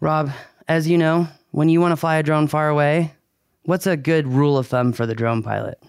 Rob, 0.00 0.30
as 0.68 0.86
you 0.88 0.98
know, 0.98 1.26
when 1.52 1.68
you 1.68 1.80
want 1.80 1.92
to 1.92 1.96
fly 1.96 2.16
a 2.16 2.22
drone 2.22 2.48
far 2.48 2.68
away, 2.68 3.14
what's 3.62 3.86
a 3.86 3.96
good 3.96 4.28
rule 4.28 4.58
of 4.58 4.66
thumb 4.66 4.92
for 4.92 5.06
the 5.06 5.14
drone 5.14 5.42
pilot? 5.42 5.82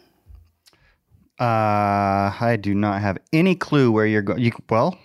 Uh, 1.39 2.33
I 2.39 2.57
do 2.59 2.73
not 2.73 3.01
have 3.01 3.17
any 3.31 3.55
clue 3.55 3.91
where 3.91 4.05
you're 4.07 4.23
going. 4.23 4.39
You, 4.39 4.51
well, 4.69 4.97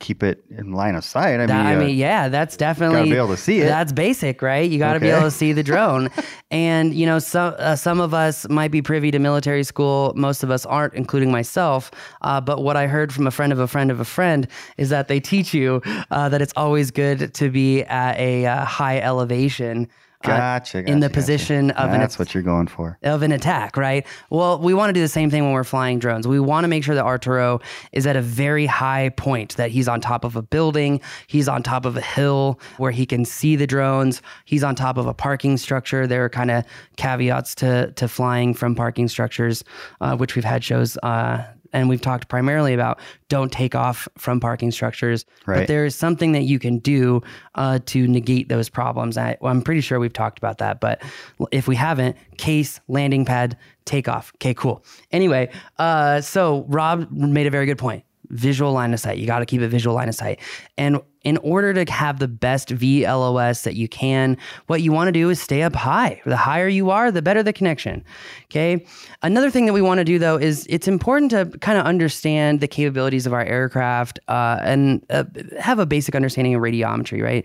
keep 0.00 0.22
it 0.22 0.44
in 0.50 0.72
line 0.72 0.94
of 0.94 1.04
sight. 1.04 1.40
I 1.40 1.46
mean, 1.46 1.50
I 1.50 1.76
mean, 1.76 1.88
uh, 1.88 1.92
yeah, 1.92 2.28
that's 2.28 2.56
definitely 2.56 2.96
gotta 2.96 3.10
be 3.10 3.16
able 3.16 3.28
to 3.28 3.36
see 3.36 3.60
it. 3.60 3.66
That's 3.66 3.92
basic, 3.92 4.42
right? 4.42 4.68
You 4.68 4.78
got 4.78 4.92
to 4.92 4.96
okay. 4.96 5.06
be 5.06 5.10
able 5.10 5.22
to 5.22 5.30
see 5.30 5.52
the 5.52 5.62
drone. 5.62 6.10
and 6.50 6.94
you 6.94 7.06
know, 7.06 7.18
some 7.18 7.54
uh, 7.58 7.76
some 7.76 8.00
of 8.00 8.14
us 8.14 8.48
might 8.48 8.70
be 8.70 8.82
privy 8.82 9.10
to 9.10 9.18
military 9.18 9.64
school. 9.64 10.12
Most 10.16 10.42
of 10.42 10.50
us 10.50 10.64
aren't, 10.66 10.94
including 10.94 11.30
myself. 11.30 11.90
Uh, 12.22 12.40
but 12.40 12.62
what 12.62 12.76
I 12.76 12.86
heard 12.86 13.12
from 13.12 13.26
a 13.26 13.30
friend 13.30 13.52
of 13.52 13.58
a 13.58 13.68
friend 13.68 13.90
of 13.90 14.00
a 14.00 14.04
friend 14.04 14.46
is 14.76 14.88
that 14.90 15.08
they 15.08 15.20
teach 15.20 15.52
you 15.52 15.82
uh, 16.10 16.28
that 16.28 16.40
it's 16.40 16.52
always 16.56 16.90
good 16.90 17.34
to 17.34 17.50
be 17.50 17.82
at 17.84 18.18
a 18.18 18.46
uh, 18.46 18.64
high 18.64 18.98
elevation 19.00 19.88
Gotcha, 20.24 20.82
gotcha, 20.82 20.90
in 20.90 20.98
the 20.98 21.08
position 21.10 21.68
gotcha. 21.68 21.80
of 21.80 21.92
an 21.92 22.00
that's 22.00 22.18
what 22.18 22.34
you're 22.34 22.42
going 22.42 22.66
for 22.66 22.98
of 23.04 23.22
an 23.22 23.30
attack, 23.30 23.76
right? 23.76 24.04
Well, 24.30 24.58
we 24.58 24.74
want 24.74 24.90
to 24.90 24.92
do 24.92 25.00
the 25.00 25.08
same 25.08 25.30
thing 25.30 25.44
when 25.44 25.52
we're 25.52 25.62
flying 25.62 26.00
drones. 26.00 26.26
We 26.26 26.40
want 26.40 26.64
to 26.64 26.68
make 26.68 26.82
sure 26.82 26.96
that 26.96 27.04
Arturo 27.04 27.60
is 27.92 28.04
at 28.04 28.16
a 28.16 28.22
very 28.22 28.66
high 28.66 29.10
point, 29.10 29.54
that 29.56 29.70
he's 29.70 29.86
on 29.86 30.00
top 30.00 30.24
of 30.24 30.34
a 30.34 30.42
building, 30.42 31.00
he's 31.28 31.48
on 31.48 31.62
top 31.62 31.84
of 31.84 31.96
a 31.96 32.00
hill 32.00 32.58
where 32.78 32.90
he 32.90 33.06
can 33.06 33.24
see 33.24 33.54
the 33.54 33.66
drones, 33.66 34.20
he's 34.44 34.64
on 34.64 34.74
top 34.74 34.96
of 34.96 35.06
a 35.06 35.14
parking 35.14 35.56
structure. 35.56 36.04
There 36.04 36.24
are 36.24 36.28
kind 36.28 36.50
of 36.50 36.64
caveats 36.96 37.54
to 37.56 37.92
to 37.92 38.08
flying 38.08 38.54
from 38.54 38.74
parking 38.74 39.06
structures, 39.06 39.62
uh, 40.00 40.16
which 40.16 40.34
we've 40.34 40.44
had 40.44 40.64
shows 40.64 40.96
uh, 41.04 41.44
and 41.72 41.88
we've 41.88 42.00
talked 42.00 42.28
primarily 42.28 42.74
about 42.74 42.98
don't 43.28 43.52
take 43.52 43.74
off 43.74 44.08
from 44.16 44.40
parking 44.40 44.70
structures. 44.70 45.24
Right. 45.46 45.60
But 45.60 45.68
there 45.68 45.84
is 45.84 45.94
something 45.94 46.32
that 46.32 46.42
you 46.42 46.58
can 46.58 46.78
do 46.78 47.22
uh, 47.54 47.80
to 47.86 48.06
negate 48.06 48.48
those 48.48 48.68
problems. 48.68 49.16
I, 49.16 49.36
well, 49.40 49.52
I'm 49.52 49.62
pretty 49.62 49.80
sure 49.80 50.00
we've 50.00 50.12
talked 50.12 50.38
about 50.38 50.58
that, 50.58 50.80
but 50.80 51.02
if 51.50 51.68
we 51.68 51.76
haven't, 51.76 52.16
case, 52.36 52.80
landing 52.88 53.24
pad, 53.24 53.56
takeoff. 53.84 54.32
Okay, 54.36 54.54
cool. 54.54 54.84
Anyway, 55.12 55.50
uh, 55.78 56.20
so 56.20 56.64
Rob 56.68 57.10
made 57.10 57.46
a 57.46 57.50
very 57.50 57.66
good 57.66 57.78
point 57.78 58.04
visual 58.30 58.72
line 58.72 58.92
of 58.92 59.00
sight. 59.00 59.18
You 59.18 59.26
got 59.26 59.40
to 59.40 59.46
keep 59.46 59.60
it 59.60 59.68
visual 59.68 59.94
line 59.94 60.08
of 60.08 60.14
sight. 60.14 60.40
And 60.76 61.00
in 61.22 61.36
order 61.38 61.72
to 61.72 61.90
have 61.90 62.18
the 62.18 62.28
best 62.28 62.68
VLOS 62.68 63.64
that 63.64 63.74
you 63.74 63.88
can, 63.88 64.36
what 64.66 64.82
you 64.82 64.92
want 64.92 65.08
to 65.08 65.12
do 65.12 65.30
is 65.30 65.40
stay 65.40 65.62
up 65.62 65.74
high. 65.74 66.20
The 66.24 66.36
higher 66.36 66.68
you 66.68 66.90
are, 66.90 67.10
the 67.10 67.22
better 67.22 67.42
the 67.42 67.52
connection. 67.52 68.04
Okay. 68.44 68.86
Another 69.22 69.50
thing 69.50 69.66
that 69.66 69.72
we 69.72 69.82
want 69.82 69.98
to 69.98 70.04
do 70.04 70.18
though 70.18 70.36
is 70.36 70.66
it's 70.70 70.88
important 70.88 71.30
to 71.32 71.46
kind 71.58 71.78
of 71.78 71.84
understand 71.86 72.60
the 72.60 72.68
capabilities 72.68 73.26
of 73.26 73.32
our 73.32 73.44
aircraft 73.44 74.20
uh, 74.28 74.58
and 74.62 75.04
uh, 75.10 75.24
have 75.58 75.78
a 75.78 75.86
basic 75.86 76.14
understanding 76.14 76.54
of 76.54 76.62
radiometry, 76.62 77.22
right? 77.22 77.44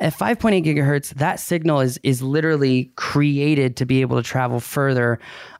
At 0.00 0.14
5.8 0.14 0.64
gigahertz, 0.64 1.10
that 1.14 1.38
signal 1.38 1.80
is 1.80 1.98
is 2.02 2.22
literally 2.22 2.92
created 2.96 3.76
to 3.76 3.86
be 3.86 4.00
able 4.00 4.16
to 4.16 4.22
travel 4.22 4.58
further 4.58 5.18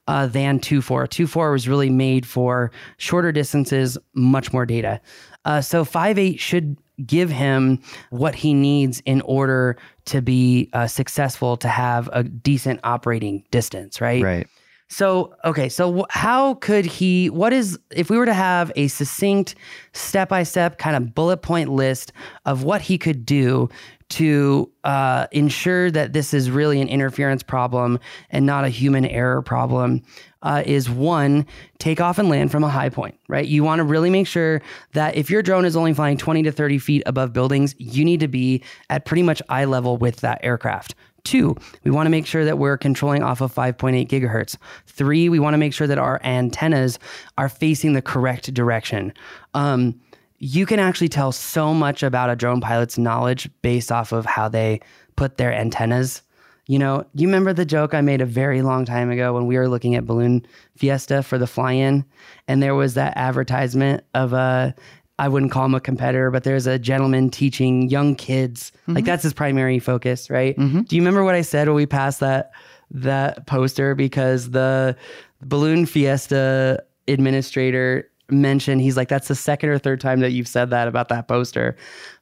uh, 0.09 0.27
than 0.27 0.59
2.4. 0.59 1.07
2.4 1.09 1.53
was 1.53 1.69
really 1.69 1.91
made 1.91 2.27
for 2.27 2.73
shorter 2.97 3.31
distances, 3.31 3.99
much 4.15 4.53
more 4.53 4.67
data. 4.67 5.01
Uh, 5.45 5.61
so 5.61 5.85
5.8 5.85 6.39
should 6.39 6.77
give 7.07 7.31
him 7.31 7.81
what 8.11 8.35
he 8.35 8.55
needs 8.55 9.01
in 9.07 9.21
order 9.23 9.77
to 10.07 10.23
be 10.23 10.71
uh, 10.73 10.87
successful 10.87 11.57
to 11.57 11.69
have 11.69 12.09
a 12.13 12.23
decent 12.23 12.81
operating 12.85 13.45
distance, 13.51 14.01
right? 14.01 14.23
Right. 14.23 14.47
So, 14.89 15.35
okay, 15.47 15.71
so 15.71 16.05
how 16.11 16.55
could 16.55 16.85
he, 16.85 17.31
what 17.31 17.55
is, 17.55 17.79
if 17.93 18.11
we 18.11 18.19
were 18.19 18.27
to 18.27 18.35
have 18.35 18.71
a 18.77 18.89
succinct, 18.89 19.55
step 19.95 20.29
by 20.29 20.43
step 20.43 20.77
kind 20.77 20.97
of 20.97 21.15
bullet 21.15 21.39
point 21.39 21.71
list 21.71 22.13
of 22.45 22.63
what 22.63 22.83
he 22.83 22.99
could 22.99 23.25
do 23.25 23.71
to 24.13 24.71
uh, 24.85 25.27
ensure 25.33 25.91
that 25.91 26.13
this 26.13 26.35
is 26.35 26.51
really 26.51 26.81
an 26.81 26.89
interference 26.89 27.43
problem 27.43 27.99
and 28.31 28.45
not 28.45 28.65
a 28.65 28.69
human 28.69 29.07
error 29.07 29.41
problem 29.43 30.03
uh, 30.43 30.63
is 30.67 30.91
one, 30.91 31.47
take 31.79 32.01
off 32.01 32.19
and 32.19 32.29
land 32.29 32.51
from 32.51 32.65
a 32.65 32.69
high 32.69 32.89
point, 32.89 33.19
right? 33.29 33.47
You 33.47 33.65
want 33.65 33.79
to 33.79 33.85
really 33.85 34.11
make 34.11 34.27
sure 34.27 34.61
that 34.93 35.17
if 35.17 35.31
your 35.31 35.43
drone 35.43 35.65
is 35.65 35.77
only 35.77 35.95
flying 35.95 36.17
20 36.19 36.43
to 36.43 36.53
30 36.53 36.79
feet 36.79 37.03
above 37.07 37.33
buildings, 37.33 37.75
you 37.79 38.05
need 38.05 38.21
to 38.21 38.29
be 38.29 38.63
at 38.91 39.05
pretty 39.05 39.23
much 39.23 39.41
eye 39.49 39.65
level 39.65 39.97
with 39.97 40.17
that 40.17 40.41
aircraft. 40.43 40.95
Two, 41.25 41.57
we 41.85 41.91
want 41.91 42.07
to 42.07 42.11
make 42.11 42.27
sure 42.27 42.45
that 42.45 42.59
we're 42.59 42.77
controlling 42.77 43.23
off 43.23 43.41
of 43.41 43.55
5.8 43.55 44.09
gigahertz. 44.09 44.57
Three, 44.87 45.29
we 45.29 45.39
want 45.39 45.55
to 45.55 45.59
make 45.59 45.73
sure 45.73 45.87
that 45.87 45.99
our 45.99 46.21
antennas 46.25 46.99
are 47.39 47.49
facing 47.49 47.93
the 47.93 48.03
correct 48.03 48.53
direction. 48.53 49.13
Um, 49.55 50.01
you 50.45 50.67
can 50.67 50.81
actually 50.81 51.09
tell 51.09 51.31
so 51.31 51.73
much 51.73 52.03
about 52.03 52.29
a 52.29 52.35
drone 52.35 52.61
pilot's 52.61 52.99
knowledge 52.99 53.49
based 53.63 53.93
off 53.93 54.11
of 54.11 54.27
how 54.27 54.49
they 54.49 54.81
put 55.15 55.37
their 55.37 55.53
antennas 55.53 56.23
You 56.69 56.79
know, 56.79 57.05
you 57.15 57.27
remember 57.27 57.53
the 57.53 57.65
joke 57.65 57.93
I 57.93 58.01
made 58.01 58.21
a 58.21 58.27
very 58.27 58.63
long 58.63 58.85
time 58.85 59.11
ago 59.11 59.35
when 59.35 59.47
we 59.47 59.57
were 59.57 59.69
looking 59.69 59.97
at 59.97 60.07
Balloon 60.07 60.47
Fiesta 60.77 61.23
for 61.23 61.37
the 61.37 61.47
fly-in, 61.47 62.05
and 62.47 62.63
there 62.63 62.75
was 62.75 62.95
that 62.95 63.17
advertisement 63.17 64.05
of 64.15 64.33
a 64.33 64.75
I 65.19 65.29
wouldn't 65.29 65.53
call 65.53 65.67
him 65.67 65.75
a 65.75 65.81
competitor, 65.81 66.31
but 66.31 66.43
there's 66.43 66.67
a 66.67 66.79
gentleman 66.79 67.31
teaching 67.31 67.89
young 67.89 68.17
kids. 68.17 68.73
Like 68.87 68.99
mm-hmm. 68.99 69.07
that's 69.07 69.23
his 69.23 69.33
primary 69.33 69.79
focus, 69.79 70.31
right? 70.31 70.57
Mm-hmm. 70.57 70.83
Do 70.83 70.97
you 70.97 71.03
remember 71.03 71.23
what 71.23 71.35
I 71.35 71.43
said 71.43 71.69
when 71.69 71.77
we 71.77 71.87
passed 71.87 72.21
that 72.21 72.53
that 72.91 73.47
poster? 73.47 73.95
Because 73.95 74.51
the 74.51 74.97
Balloon 75.43 75.85
Fiesta 75.87 76.83
administrator 77.07 78.09
mentioned 78.31 78.81
he's 78.81 78.97
like, 78.97 79.09
that's 79.09 79.29
the 79.29 79.35
second 79.35 79.71
or 79.71 79.79
third 79.79 80.01
time 80.01 80.21
that 80.21 80.33
you've 80.33 80.49
said 80.49 80.71
that 80.71 80.89
about 80.89 81.09
that 81.09 81.29
poster. 81.29 81.77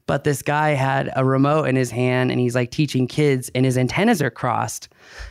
But 0.06 0.24
this 0.24 0.42
guy 0.42 0.70
had 0.70 1.10
a 1.14 1.24
remote 1.24 1.64
in 1.64 1.76
his 1.76 1.90
hand 1.90 2.30
and 2.30 2.40
he's 2.40 2.54
like 2.54 2.70
teaching 2.70 3.06
kids 3.06 3.50
and 3.54 3.64
his 3.64 3.78
antennas 3.78 4.20
are 4.20 4.30
crossed. 4.30 4.88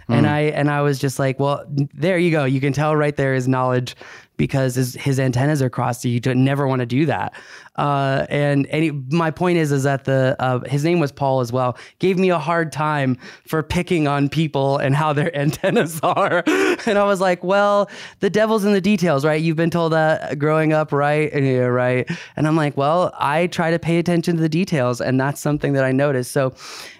And 0.08 0.26
I 0.26 0.40
and 0.42 0.70
I 0.72 0.82
was 0.82 1.00
just 1.00 1.20
like, 1.20 1.40
well, 1.40 1.64
there 1.68 2.18
you 2.18 2.32
go. 2.32 2.46
You 2.46 2.60
can 2.60 2.74
tell 2.74 2.96
right 2.96 3.16
there 3.16 3.34
his 3.34 3.48
knowledge 3.48 3.96
because 4.40 4.76
his, 4.76 4.96
his 4.96 5.20
antennas 5.20 5.62
are 5.62 5.70
crossed. 5.70 6.06
You 6.06 6.20
don't 6.20 6.44
never 6.46 6.66
want 6.66 6.80
to 6.80 6.86
do 6.86 7.06
that. 7.06 7.34
Uh, 7.76 8.26
and 8.30 8.68
and 8.68 8.84
he, 8.84 8.92
my 8.92 9.32
point 9.32 9.58
is 9.58 9.72
is 9.72 9.84
that 9.84 10.04
the 10.04 10.36
uh, 10.40 10.60
his 10.68 10.84
name 10.84 11.00
was 11.00 11.12
Paul 11.12 11.40
as 11.40 11.52
well. 11.52 11.78
Gave 12.00 12.18
me 12.18 12.30
a 12.30 12.38
hard 12.40 12.72
time 12.72 13.18
for 13.46 13.64
picking 13.64 14.08
on 14.08 14.28
people 14.28 14.78
and 14.78 14.96
how 14.96 15.14
their 15.14 15.36
antennas 15.38 16.00
are. 16.02 16.44
and 16.86 16.98
I 16.98 17.04
was 17.04 17.22
like, 17.22 17.44
well, 17.44 17.90
the 18.20 18.30
devil's 18.30 18.66
in 18.66 18.74
the 18.74 18.82
details, 18.82 19.24
right? 19.24 19.42
You've 19.42 19.56
been 19.56 19.70
told 19.70 19.94
that 19.94 20.40
growing 20.40 20.74
up, 20.74 20.92
right? 20.92 21.32
And 21.32 21.46
yeah, 21.46 21.60
right. 21.60 22.10
And 22.36 22.48
I'm 22.48 22.56
like, 22.56 22.76
well, 22.76 23.14
I 23.18 23.48
try 23.48 23.72
to 23.72 23.80
pay 23.80 23.98
attention 23.98 24.36
to 24.38 24.42
the 24.42 24.50
details, 24.50 24.59
and 25.01 25.20
that's 25.20 25.42
something 25.42 25.74
that 25.74 25.84
I 25.84 25.92
noticed. 25.92 26.32
So 26.32 26.54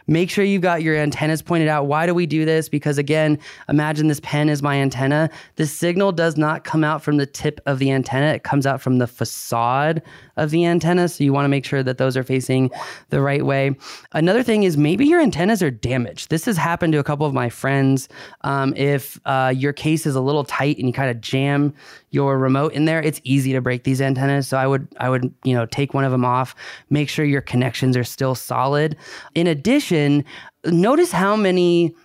make 0.08 0.30
sure 0.30 0.44
you've 0.44 0.62
got 0.62 0.82
your 0.82 0.96
antennas 0.96 1.42
pointed 1.42 1.68
out. 1.68 1.86
Why 1.86 2.06
do 2.06 2.14
we 2.14 2.26
do 2.26 2.46
this? 2.46 2.70
Because 2.70 2.98
again, 2.98 3.40
imagine 3.68 4.08
this 4.08 4.20
pen 4.22 4.50
is 4.50 4.62
my 4.62 4.78
antenna. 4.78 5.30
The 5.56 5.66
signal 5.66 6.12
does 6.12 6.38
not 6.38 6.64
come 6.64 6.84
out 6.84 7.04
from 7.04 7.18
the 7.18 7.26
tip 7.26 7.62
of 7.66 7.80
the 7.80 7.92
antenna, 7.92 8.34
it 8.34 8.44
comes 8.44 8.66
out 8.66 8.82
from 8.82 8.98
the 8.98 9.08
facade 9.08 10.02
of 10.40 10.52
the 10.52 10.66
antenna. 10.66 11.08
So 11.08 11.24
you 11.24 11.34
want 11.34 11.46
to 11.46 11.50
make 11.50 11.66
sure 11.66 11.84
that 11.84 11.98
those 11.98 12.18
are 12.18 12.24
facing 12.24 12.72
the 13.10 13.22
right 13.22 13.46
way. 13.46 13.76
Another 14.14 14.44
thing 14.44 14.64
is 14.64 14.78
maybe 14.78 15.06
your 15.06 15.22
antennas 15.22 15.62
are 15.62 15.72
damaged. 15.72 16.30
This 16.30 16.46
has 16.46 16.58
happened 16.58 16.94
to 16.94 17.00
a 17.00 17.04
couple 17.04 17.26
of 17.26 17.34
my 17.34 17.50
friends. 17.50 18.10
Um, 18.42 18.74
if 18.76 19.20
uh, 19.26 19.54
your 19.56 19.74
case 19.74 20.06
is 20.06 20.16
a 20.16 20.22
little 20.22 20.44
tight 20.44 20.78
and 20.78 20.88
you 20.88 20.94
kind 20.94 21.10
of 21.10 21.22
jam 21.22 21.74
your 22.12 22.38
remote 22.40 22.74
in 22.74 22.86
there, 22.86 23.02
it's 23.02 23.22
easy 23.24 23.54
to 23.54 23.62
break 23.62 23.84
these 23.84 24.02
antennas. 24.02 24.48
So 24.48 24.58
I 24.58 24.66
would 24.66 24.88
I 25.00 25.10
would 25.10 25.34
you 25.44 25.54
know 25.54 25.66
take 25.66 25.94
one 25.94 26.04
of 26.04 26.12
them 26.12 26.26
off, 26.26 26.56
make 26.90 27.10
sure 27.10 27.26
your 27.26 27.42
connections 27.42 27.96
are 27.96 28.04
still 28.04 28.36
solid. 28.36 28.96
In 29.36 29.48
addition, 29.48 30.24
notice 30.66 31.12
how 31.12 31.36
many 31.36 31.96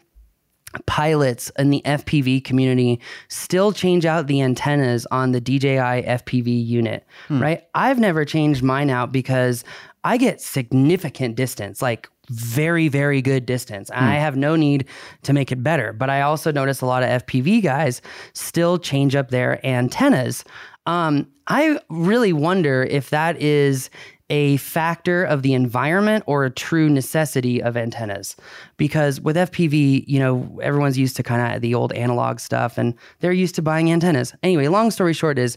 pilots 0.87 1.51
in 1.59 1.71
the 1.71 1.83
FPV 1.85 2.45
community 2.45 3.01
still 3.29 3.73
change 3.73 4.05
out 4.05 4.27
the 4.27 4.41
antennas 4.43 5.07
on 5.11 5.33
the 5.33 5.41
DJI 5.41 6.03
FPV 6.03 6.67
unit, 6.67 7.07
right? 7.41 7.65
I've 7.75 7.99
never 7.99 8.25
changed 8.25 8.63
mine 8.63 8.91
out 8.91 9.13
because 9.13 9.65
I 10.03 10.17
get 10.17 10.41
significant 10.41 11.37
distance, 11.37 11.81
like 11.81 12.09
very, 12.31 12.89
very 12.89 13.21
good 13.21 13.47
distance. 13.47 13.91
I 13.91 14.15
have 14.15 14.37
no 14.37 14.57
need 14.57 14.87
to 15.23 15.33
make 15.33 15.53
it 15.53 15.63
better. 15.63 15.93
But 15.93 16.09
I 16.11 16.23
also 16.23 16.51
notice 16.51 16.81
a 16.81 16.87
lot 16.87 17.03
of 17.03 17.27
FPV 17.27 17.63
guys 17.63 18.01
still 18.33 18.79
change 18.79 19.15
up 19.15 19.31
their 19.31 19.65
antennas. 19.67 20.45
Um, 20.87 21.29
I 21.47 21.79
really 21.91 22.33
wonder 22.33 22.85
if 22.85 23.11
that 23.11 23.41
is 23.41 23.91
a 24.35 24.57
factor 24.57 25.23
of 25.23 25.43
the 25.43 25.55
environment 25.55 26.25
or 26.27 26.45
a 26.45 26.51
true 26.51 26.89
necessity 26.89 27.63
of 27.63 27.77
antennas. 27.77 28.35
Because 28.77 29.21
with 29.21 29.37
FPV, 29.37 30.03
you 30.09 30.19
know, 30.19 30.59
everyone's 30.61 30.99
used 30.99 31.15
to 31.15 31.23
kind 31.23 31.55
of 31.55 31.63
the 31.63 31.73
old 31.73 31.93
analog 31.93 32.41
stuff 32.41 32.77
and 32.77 32.95
they're 33.21 33.31
used 33.31 33.55
to 33.55 33.63
buying 33.63 33.93
antennas. 33.93 34.35
Anyway, 34.43 34.67
long 34.67 34.91
story 34.91 35.13
short 35.13 35.39
is 35.39 35.57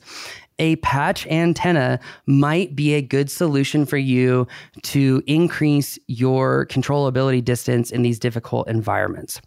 a 0.60 0.76
patch 0.78 1.26
antenna 1.26 2.00
might 2.28 2.76
be 2.76 2.94
a 2.94 3.02
good 3.02 3.32
solution 3.32 3.84
for 3.84 3.98
you 3.98 4.48
to 4.84 5.24
increase 5.26 5.98
your 6.06 6.68
controllability 6.68 7.44
distance 7.44 7.90
in 7.90 8.04
these 8.04 8.20
difficult 8.20 8.68
environments. 8.68 9.42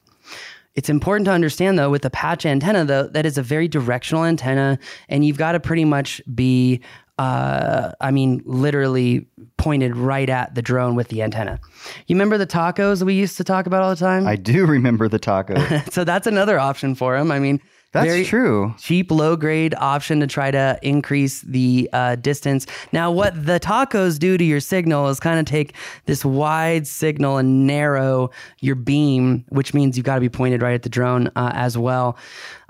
It's 0.75 0.88
important 0.88 1.26
to 1.26 1.32
understand 1.32 1.78
though 1.78 1.90
with 1.90 2.04
a 2.04 2.10
patch 2.10 2.44
antenna 2.44 2.84
though 2.84 3.06
that 3.08 3.26
is 3.26 3.38
a 3.38 3.42
very 3.42 3.68
directional 3.68 4.25
antenna 4.25 4.78
and 5.08 5.25
you've 5.25 5.37
got 5.37 5.52
to 5.52 5.60
pretty 5.60 5.84
much 5.84 6.20
be 6.34 6.80
uh, 7.20 7.92
I 8.00 8.10
mean 8.12 8.40
literally 8.46 9.26
pointed 9.58 9.94
right 9.94 10.30
at 10.30 10.54
the 10.54 10.62
drone 10.62 10.94
with 10.94 11.08
the 11.08 11.20
antenna. 11.20 11.60
You 12.06 12.16
remember 12.16 12.38
the 12.38 12.46
tacos 12.46 13.02
we 13.02 13.12
used 13.12 13.36
to 13.36 13.44
talk 13.44 13.66
about 13.66 13.82
all 13.82 13.90
the 13.90 13.96
time? 13.96 14.26
I 14.26 14.36
do 14.36 14.64
remember 14.64 15.06
the 15.06 15.18
tacos. 15.18 15.92
so 15.92 16.02
that's 16.02 16.26
another 16.26 16.58
option 16.58 16.94
for 16.94 17.18
him. 17.18 17.30
I 17.30 17.38
mean 17.38 17.60
That's 17.92 18.06
very- 18.06 18.25
true. 18.25 18.75
cheap, 18.78 19.11
low 19.11 19.35
grade 19.35 19.75
option 19.76 20.20
to 20.20 20.26
try 20.28 20.52
to 20.52 20.78
increase 20.82 21.40
the 21.42 21.90
uh, 21.92 22.14
distance. 22.16 22.66
Now, 22.92 23.11
what 23.11 23.47
the 23.47 23.59
tacos 23.59 24.18
do 24.18 24.38
to 24.38 24.44
your 24.44 24.61
signal 24.61 25.09
is 25.09 25.18
kind 25.18 25.40
of 25.40 25.44
take 25.47 25.75
this 26.06 26.25
wide 26.25 26.87
signal 26.87 27.38
and 27.38 27.66
narrow 27.66 28.30
your 28.61 28.76
beam, 28.76 29.44
which 29.49 29.75
means 29.75 29.97
you've 29.97 30.06
got 30.06 30.14
to 30.14 30.20
be 30.20 30.28
pointed 30.28 30.62
right 30.62 30.75
at 30.75 30.82
the 30.82 30.88
drone 30.88 31.28
uh, 31.35 31.50
as 31.52 31.76
well. 31.76 32.16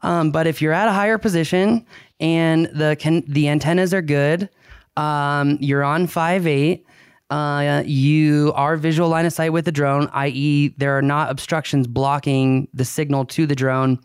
Um, 0.03 0.31
but 0.31 0.47
if 0.47 0.63
you're 0.63 0.73
at 0.73 0.89
a 0.89 0.93
higher 0.93 1.19
position 1.19 1.85
and 2.19 2.67
the 2.73 2.97
can, 2.99 3.23
the 3.29 3.49
antennas 3.51 3.93
are 3.93 4.01
good, 4.03 4.49
um, 4.97 5.59
you're 5.61 5.85
on 5.85 6.07
five 6.07 6.47
eight. 6.47 6.87
Uh, 7.29 7.85
you 7.87 8.53
are 8.57 8.77
visual 8.77 9.09
line 9.09 9.25
of 9.25 9.33
sight 9.33 9.53
with 9.53 9.65
the 9.65 9.71
drone, 9.71 10.09
i.e., 10.15 10.75
there 10.79 10.99
are 10.99 11.03
not 11.03 11.31
obstructions 11.31 11.87
blocking 11.87 12.67
the 12.75 12.85
signal 12.85 13.25
to 13.25 13.47
the 13.47 13.55
drone. 13.55 14.01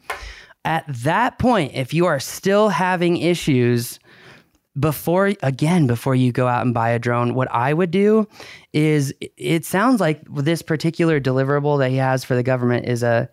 At 0.65 0.83
that 0.87 1.39
point, 1.39 1.73
if 1.73 1.93
you 1.93 2.05
are 2.07 2.19
still 2.19 2.69
having 2.69 3.17
issues, 3.17 3.99
before 4.77 5.31
again 5.41 5.87
before 5.87 6.15
you 6.15 6.33
go 6.33 6.47
out 6.47 6.65
and 6.65 6.73
buy 6.73 6.89
a 6.89 6.99
drone 6.99 7.33
what 7.33 7.49
i 7.51 7.73
would 7.73 7.91
do 7.91 8.27
is 8.73 9.13
it 9.37 9.63
sounds 9.63 10.01
like 10.01 10.21
this 10.29 10.61
particular 10.61 11.17
deliverable 11.17 11.79
that 11.79 11.91
he 11.91 11.95
has 11.95 12.25
for 12.25 12.35
the 12.35 12.43
government 12.43 12.85
is 12.85 13.01
a 13.01 13.29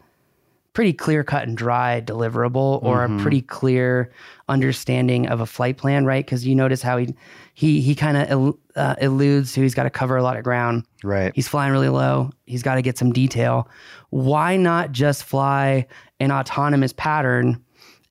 pretty 0.73 0.93
clear 0.93 1.25
cut 1.25 1.43
and 1.43 1.57
dry 1.57 2.01
deliverable 2.01 2.81
or 2.85 3.05
a 3.05 3.19
pretty 3.19 3.43
clear 3.43 4.13
understanding 4.49 5.27
of 5.27 5.41
a 5.41 5.47
flight 5.47 5.77
plan 5.77 6.05
right 6.05 6.25
because 6.25 6.47
you 6.47 6.55
notice 6.55 6.81
how 6.81 6.97
he 6.97 7.13
he 7.55 7.81
he 7.81 7.95
kind 7.97 8.17
of 8.17 8.57
uh, 8.77 8.95
alludes 9.01 9.53
to 9.53 9.63
he's 9.63 9.75
got 9.75 9.83
to 9.83 9.91
cover 9.91 10.17
a 10.17 10.23
lot 10.23 10.37
of 10.37 10.45
ground 10.45 10.85
Right. 11.05 11.33
He's 11.35 11.49
flying 11.49 11.73
really 11.73 11.89
low. 11.89 12.31
He's 12.47 12.63
got 12.63 12.77
to 12.77 12.83
get 12.83 12.97
some 12.97 13.13
detail. 13.13 13.69
Why 14.11 14.57
not 14.57 14.93
just 14.93 15.25
fly 15.25 15.87
an 16.23 16.31
autonomous 16.33 16.93
pattern 16.93 17.63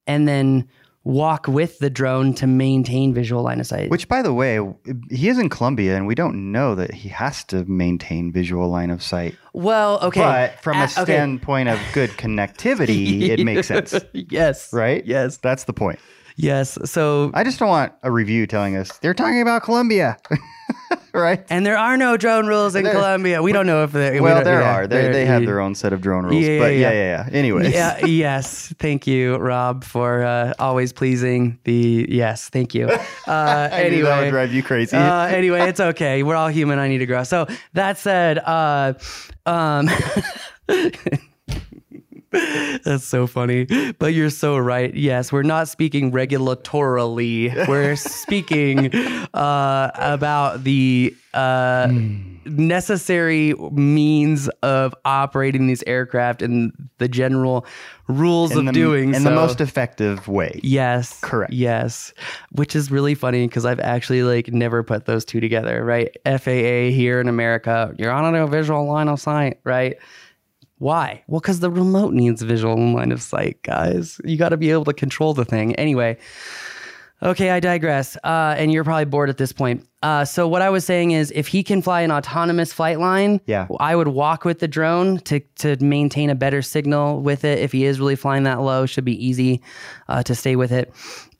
and 0.07 0.27
then 0.27 0.67
walk 1.03 1.47
with 1.47 1.79
the 1.79 1.89
drone 1.89 2.31
to 2.35 2.45
maintain 2.45 3.11
visual 3.13 3.41
line 3.41 3.59
of 3.59 3.65
sight? 3.65 3.89
Which, 3.89 4.07
by 4.07 4.21
the 4.21 4.33
way, 4.33 4.59
he 5.09 5.29
is 5.29 5.39
in 5.39 5.49
Colombia, 5.49 5.95
and 5.97 6.05
we 6.05 6.13
don't 6.13 6.51
know 6.51 6.75
that 6.75 6.93
he 6.93 7.09
has 7.09 7.43
to 7.45 7.65
maintain 7.65 8.31
visual 8.31 8.69
line 8.69 8.91
of 8.91 9.01
sight. 9.01 9.35
well, 9.53 9.99
okay. 10.03 10.19
But 10.21 10.61
from 10.61 10.77
a 10.77 10.81
Uh, 10.81 10.83
okay. 10.85 11.03
standpoint 11.03 11.69
of 11.69 11.79
good 11.93 12.09
connectivity, 12.23 13.29
it 13.29 13.43
makes 13.43 13.67
sense, 13.67 13.95
yes. 14.13 14.71
right? 14.73 15.03
Yes. 15.05 15.37
That's 15.37 15.63
the 15.63 15.73
point. 15.73 15.99
Yes. 16.35 16.77
So, 16.85 17.31
I 17.33 17.43
just 17.43 17.59
don't 17.59 17.69
want 17.69 17.93
a 18.03 18.11
review 18.11 18.47
telling 18.47 18.75
us 18.75 18.97
they're 18.99 19.13
talking 19.13 19.41
about 19.41 19.63
Colombia, 19.63 20.17
right? 21.13 21.43
and 21.49 21.65
there 21.65 21.77
are 21.77 21.97
no 21.97 22.17
drone 22.17 22.47
rules 22.47 22.75
in 22.75 22.83
There- 22.83 22.93
Colombia. 22.93 23.41
We 23.41 23.51
don't 23.51 23.65
know 23.67 23.83
if 23.83 23.91
they. 23.91 24.19
Well, 24.19 24.35
don't- 24.35 24.43
there 24.43 24.61
yeah, 24.61 24.75
are. 24.75 24.87
They, 24.87 25.11
they 25.11 25.25
have 25.25 25.45
their 25.45 25.59
own 25.59 25.75
set 25.75 25.93
of 25.93 26.01
drone 26.01 26.25
rules. 26.25 26.43
Yeah, 26.43 26.59
but 26.59 26.73
yeah, 26.73 26.79
yeah, 26.79 26.91
yeah. 26.91 26.91
yeah, 26.91 27.27
yeah. 27.31 27.37
Anyways. 27.37 27.73
Yeah, 27.73 28.05
yes. 28.05 28.73
Thank 28.79 29.07
you, 29.07 29.35
Rob, 29.37 29.83
for 29.83 30.23
uh, 30.23 30.53
always 30.59 30.93
pleasing 30.93 31.59
the. 31.63 32.05
Yes, 32.09 32.49
thank 32.49 32.73
you. 32.73 32.89
Uh, 33.27 33.69
anyway, 33.71 34.01
that 34.09 34.21
would 34.23 34.29
drive 34.31 34.51
you 34.53 34.61
crazy. 34.63 34.97
Uh, 34.97 35.25
anyway, 35.27 35.61
it's 35.69 35.79
okay. 35.79 36.21
We're 36.23 36.35
all 36.35 36.49
human. 36.49 36.79
I 36.79 36.87
need 36.89 36.97
to 36.97 37.05
grow. 37.05 37.23
So 37.23 37.47
that 37.73 37.97
said, 37.97 38.39
uh, 38.39 38.93
um, 39.45 39.87
that's 42.83 43.03
so 43.03 43.27
funny. 43.27 43.65
But 43.99 44.13
you're 44.13 44.29
so 44.29 44.57
right. 44.57 44.93
Yes, 44.93 45.33
we're 45.33 45.43
not 45.43 45.67
speaking 45.67 46.11
regulatorily. 46.11 47.67
We're 47.67 47.95
speaking 47.97 48.93
uh, 49.33 49.91
about 49.95 50.63
the 50.63 51.13
uh, 51.33 51.89
necessary 52.45 53.53
means 53.71 54.47
of 54.63 54.95
operating 55.03 55.67
these 55.67 55.83
aircraft 55.83 56.41
and 56.41 56.71
the 56.99 57.09
general 57.09 57.65
rules 58.07 58.51
in 58.51 58.59
of 58.59 58.65
the, 58.67 58.71
doing 58.71 59.13
in 59.13 59.23
so. 59.23 59.29
the 59.29 59.35
most 59.35 59.59
effective 59.59 60.29
way. 60.29 60.57
Yes. 60.63 61.19
Correct. 61.19 61.51
Yes. 61.51 62.13
Which 62.51 62.77
is 62.77 62.91
really 62.91 63.15
funny 63.15 63.45
because 63.45 63.65
I've 63.65 63.81
actually 63.81 64.23
like 64.23 64.53
never 64.53 64.83
put 64.83 65.05
those 65.05 65.25
two 65.25 65.41
together, 65.41 65.83
right? 65.83 66.15
FAA 66.25 66.91
here 66.91 67.19
in 67.19 67.27
America, 67.27 67.93
you're 67.97 68.11
on 68.11 68.33
a 68.33 68.47
visual 68.47 68.85
line 68.85 69.09
of 69.09 69.19
sight, 69.19 69.59
right? 69.65 69.97
Why? 70.81 71.23
Well, 71.27 71.39
because 71.39 71.59
the 71.59 71.69
remote 71.69 72.11
needs 72.11 72.41
visual 72.41 72.75
line 72.75 73.11
of 73.11 73.21
sight, 73.21 73.61
guys. 73.61 74.19
You 74.25 74.35
got 74.35 74.49
to 74.49 74.57
be 74.57 74.71
able 74.71 74.85
to 74.85 74.93
control 74.93 75.35
the 75.35 75.45
thing. 75.45 75.75
Anyway, 75.75 76.17
Okay, 77.23 77.51
I 77.51 77.59
digress. 77.59 78.17
Uh, 78.23 78.55
and 78.57 78.73
you're 78.73 78.83
probably 78.83 79.05
bored 79.05 79.29
at 79.29 79.37
this 79.37 79.51
point. 79.51 79.87
Uh, 80.01 80.25
so 80.25 80.47
what 80.47 80.63
I 80.63 80.71
was 80.71 80.83
saying 80.83 81.11
is, 81.11 81.31
if 81.35 81.47
he 81.47 81.61
can 81.61 81.83
fly 81.83 82.01
an 82.01 82.11
autonomous 82.11 82.73
flight 82.73 82.99
line, 82.99 83.39
Yeah. 83.45 83.67
I 83.79 83.95
would 83.95 84.07
walk 84.07 84.43
with 84.43 84.57
the 84.57 84.67
drone 84.67 85.19
to 85.19 85.39
to 85.57 85.77
maintain 85.83 86.31
a 86.31 86.35
better 86.35 86.63
signal 86.63 87.21
with 87.21 87.45
it. 87.45 87.59
If 87.59 87.73
he 87.73 87.85
is 87.85 87.99
really 87.99 88.15
flying 88.15 88.41
that 88.45 88.61
low, 88.61 88.87
should 88.87 89.05
be 89.05 89.23
easy 89.23 89.61
uh, 90.09 90.23
to 90.23 90.33
stay 90.33 90.55
with 90.55 90.71
it. 90.71 90.91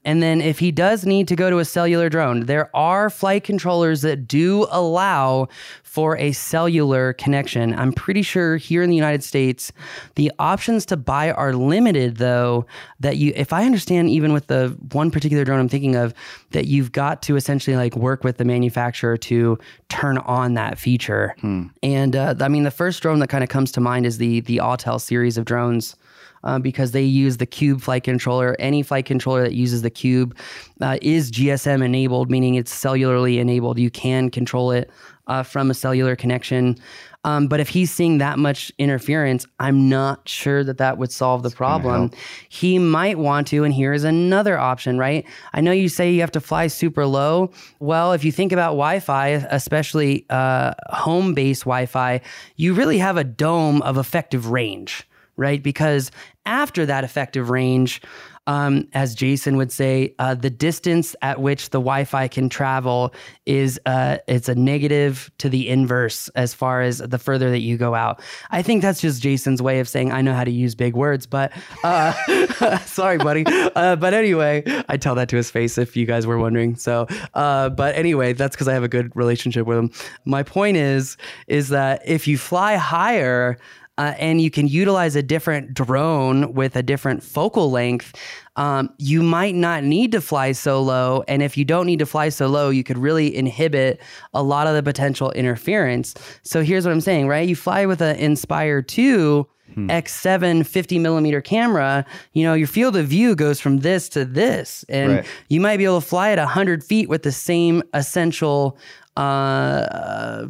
And 0.04 0.24
then 0.24 0.42
if 0.42 0.60
he 0.60 0.72
does 0.72 1.06
need 1.06 1.28
to 1.28 1.36
go 1.36 1.50
to 1.50 1.60
a 1.60 1.66
cellular 1.66 2.10
drone, 2.10 2.46
there 2.46 2.76
are 2.76 3.10
flight 3.10 3.44
controllers 3.44 4.02
that 4.02 4.28
do 4.28 4.68
allow 4.72 5.48
for 5.84 6.18
a 6.18 6.32
cellular 6.32 7.14
connection. 7.14 7.76
I'm 7.76 7.94
pretty 7.94 8.22
sure 8.22 8.58
here 8.58 8.82
in 8.82 8.90
the 8.90 8.96
United 8.96 9.24
States, 9.24 9.72
the 10.16 10.32
options 10.40 10.86
to 10.88 10.98
buy 10.98 11.32
are 11.32 11.54
limited 11.54 12.18
though 12.18 12.66
that 13.00 13.18
you 13.18 13.34
if 13.36 13.54
I 13.54 13.66
understand 13.66 14.10
even 14.10 14.34
with 14.34 14.48
the 14.48 14.70
one 14.92 15.12
particular 15.12 15.44
drone 15.44 15.60
I'm 15.60 15.70
thinking 15.70 15.96
of 15.96 16.14
that 16.52 16.66
you've 16.66 16.92
got 16.92 17.22
to 17.24 17.36
essentially 17.36 17.76
like 17.76 17.96
work 17.96 18.24
with 18.24 18.38
the 18.38 18.46
manufacturer 18.46 19.18
to 19.18 19.60
turn 19.90 20.18
on 20.20 20.54
that 20.56 20.80
feature. 20.80 21.36
And 21.84 22.16
uh, 22.16 22.36
I 22.40 22.48
mean 22.48 22.64
the 22.64 22.72
first 22.72 23.02
drone 23.02 23.20
that 23.20 23.28
kind 23.28 23.44
of 23.44 23.50
comes 23.50 23.72
to 23.74 23.82
mind 23.82 24.06
is 24.06 24.18
the 24.18 24.42
the 24.42 24.58
Autel 24.58 25.00
series 25.00 25.38
of 25.38 25.46
drones 25.46 25.96
uh, 26.44 26.60
because 26.60 26.92
they 26.92 27.04
use 27.04 27.38
the 27.38 27.46
Cube 27.46 27.82
flight 27.82 28.04
controller. 28.04 28.56
Any 28.60 28.84
flight 28.84 29.06
controller 29.06 29.44
that 29.44 29.54
uses 29.54 29.82
the 29.82 29.90
Cube 29.90 30.36
uh, 30.82 30.98
is 31.02 31.32
GSM 31.32 31.84
enabled, 31.84 32.30
meaning 32.30 32.56
it's 32.56 32.74
cellularly 32.74 33.40
enabled. 33.40 33.80
You 33.80 33.90
can 33.90 34.30
control 34.30 34.72
it 34.72 34.90
uh, 35.28 35.44
from 35.44 35.72
a 35.72 35.74
cellular 35.74 36.16
connection. 36.16 36.78
Um, 37.24 37.48
but 37.48 37.60
if 37.60 37.70
he's 37.70 37.92
seeing 37.92 38.18
that 38.18 38.40
much 38.40 38.72
interference, 38.80 39.46
I'm 39.60 39.88
not 39.88 40.28
sure 40.28 40.64
that 40.64 40.80
that 40.80 40.98
would 40.98 41.12
solve 41.12 41.44
the 41.44 41.52
problem. 41.52 42.10
He 42.50 42.80
might 42.80 43.20
want 43.20 43.48
to, 43.48 43.64
and 43.64 43.74
here 43.74 43.94
is 43.94 44.04
another 44.04 44.58
option, 44.58 44.98
right? 44.98 45.26
I 45.54 45.62
know 45.62 45.72
you 45.72 45.88
say 45.88 46.12
you 46.12 46.22
have 46.22 46.32
to 46.32 46.42
fly 46.42 46.68
super 46.68 47.06
low. 47.06 47.52
Well, 47.80 48.14
if 48.14 48.26
you 48.26 48.32
think 48.32 48.52
about 48.52 48.72
Wi 48.72 49.00
Fi, 49.00 49.28
especially 49.28 50.26
uh, 50.32 50.74
home 50.90 51.36
based 51.36 51.62
Wi 51.62 51.86
Fi, 51.86 52.22
you 52.56 52.74
really 52.74 52.98
have 52.98 53.18
a 53.18 53.24
dome 53.24 53.84
of 53.84 53.98
effective 53.98 54.50
range 54.50 55.08
right? 55.38 55.62
Because 55.62 56.12
after 56.46 56.86
that 56.86 57.04
effective 57.04 57.50
range, 57.50 58.02
um, 58.48 58.88
as 58.94 59.14
Jason 59.14 59.56
would 59.58 59.72
say, 59.72 60.16
uh, 60.18 60.34
the 60.34 60.50
distance 60.50 61.16
at 61.22 61.40
which 61.40 61.70
the 61.70 61.78
Wi-Fi 61.80 62.28
can 62.28 62.50
travel 62.50 63.14
is 63.46 63.80
uh, 63.86 64.18
it's 64.28 64.50
a 64.50 64.56
negative 64.56 65.32
to 65.38 65.48
the 65.48 65.70
inverse 65.70 66.28
as 66.30 66.54
far 66.54 66.82
as 66.82 66.98
the 66.98 67.20
further 67.20 67.52
that 67.52 67.60
you 67.60 67.78
go 67.78 67.94
out. 67.94 68.20
I 68.50 68.64
think 68.64 68.82
that's 68.82 69.00
just 69.00 69.22
Jason's 69.22 69.62
way 69.62 69.80
of 69.80 69.88
saying 69.88 70.12
I 70.12 70.22
know 70.22 70.34
how 70.34 70.44
to 70.44 70.52
use 70.52 70.74
big 70.74 70.96
words, 70.96 71.28
but 71.28 71.52
uh, 71.84 72.78
sorry, 72.86 73.20
buddy. 73.20 73.46
Uh, 73.46 73.96
but 73.96 74.14
anyway, 74.16 74.64
I 74.90 74.98
tell 74.98 75.14
that 75.16 75.30
to 75.30 75.36
his 75.36 75.52
face 75.52 75.78
if 75.78 75.96
you 75.96 76.08
guys 76.08 76.26
were 76.26 76.40
wondering. 76.40 76.76
So, 76.76 77.08
uh, 77.36 77.70
but 77.70 77.96
anyway, 77.96 78.34
that's 78.34 78.56
because 78.56 78.68
I 78.68 78.74
have 78.74 78.84
a 78.84 78.90
good 78.90 79.16
relationship 79.16 79.68
with 79.68 79.78
him. 79.78 79.92
My 80.26 80.42
point 80.42 80.78
is, 80.78 81.16
is 81.48 81.70
that 81.70 82.02
if 82.06 82.28
you 82.28 82.40
fly 82.40 82.76
higher 82.76 83.60
uh, 84.02 84.16
and 84.18 84.42
you 84.42 84.50
can 84.50 84.68
utilize 84.68 85.16
a 85.16 85.22
different 85.22 85.76
drone 85.76 86.54
with 86.56 86.76
a 86.76 86.82
different 86.82 87.22
focal 87.22 87.70
length, 87.70 88.18
um, 88.56 88.90
you 88.98 89.22
might 89.22 89.54
not 89.54 89.84
need 89.84 90.12
to 90.12 90.20
fly 90.20 90.54
so 90.54 90.82
low. 90.82 91.24
And 91.28 91.44
if 91.44 91.56
you 91.56 91.64
don't 91.64 91.86
need 91.86 92.00
to 92.00 92.08
fly 92.08 92.30
so 92.30 92.48
low, 92.48 92.72
you 92.72 92.84
could 92.84 92.98
really 92.98 93.36
inhibit 93.36 94.02
a 94.34 94.42
lot 94.42 94.66
of 94.66 94.74
the 94.74 94.82
potential 94.82 95.32
interference. 95.34 96.16
So 96.42 96.64
here's 96.64 96.84
what 96.84 96.94
I'm 96.94 97.02
saying, 97.02 97.28
right? 97.28 97.48
You 97.48 97.56
fly 97.56 97.86
with 97.86 98.02
an 98.02 98.16
Inspire 98.16 98.82
2. 98.82 99.48
X7 99.88 100.66
50 100.66 101.00
millimeter 101.00 101.40
camera, 101.40 102.06
you 102.34 102.44
know, 102.44 102.54
your 102.54 102.68
field 102.68 102.98
of 102.98 103.08
view 103.08 103.38
goes 103.38 103.62
from 103.62 103.80
this 103.80 104.10
to 104.10 104.26
this. 104.26 104.84
And 104.90 105.14
Right. 105.14 105.26
you 105.48 105.62
might 105.62 105.78
be 105.78 105.86
able 105.86 106.02
to 106.02 106.06
fly 106.06 106.32
at 106.34 106.40
100 106.40 106.84
feet 106.84 107.08
with 107.08 107.24
the 107.24 107.32
same 107.32 107.82
essential 107.94 108.78
uh, 109.16 110.50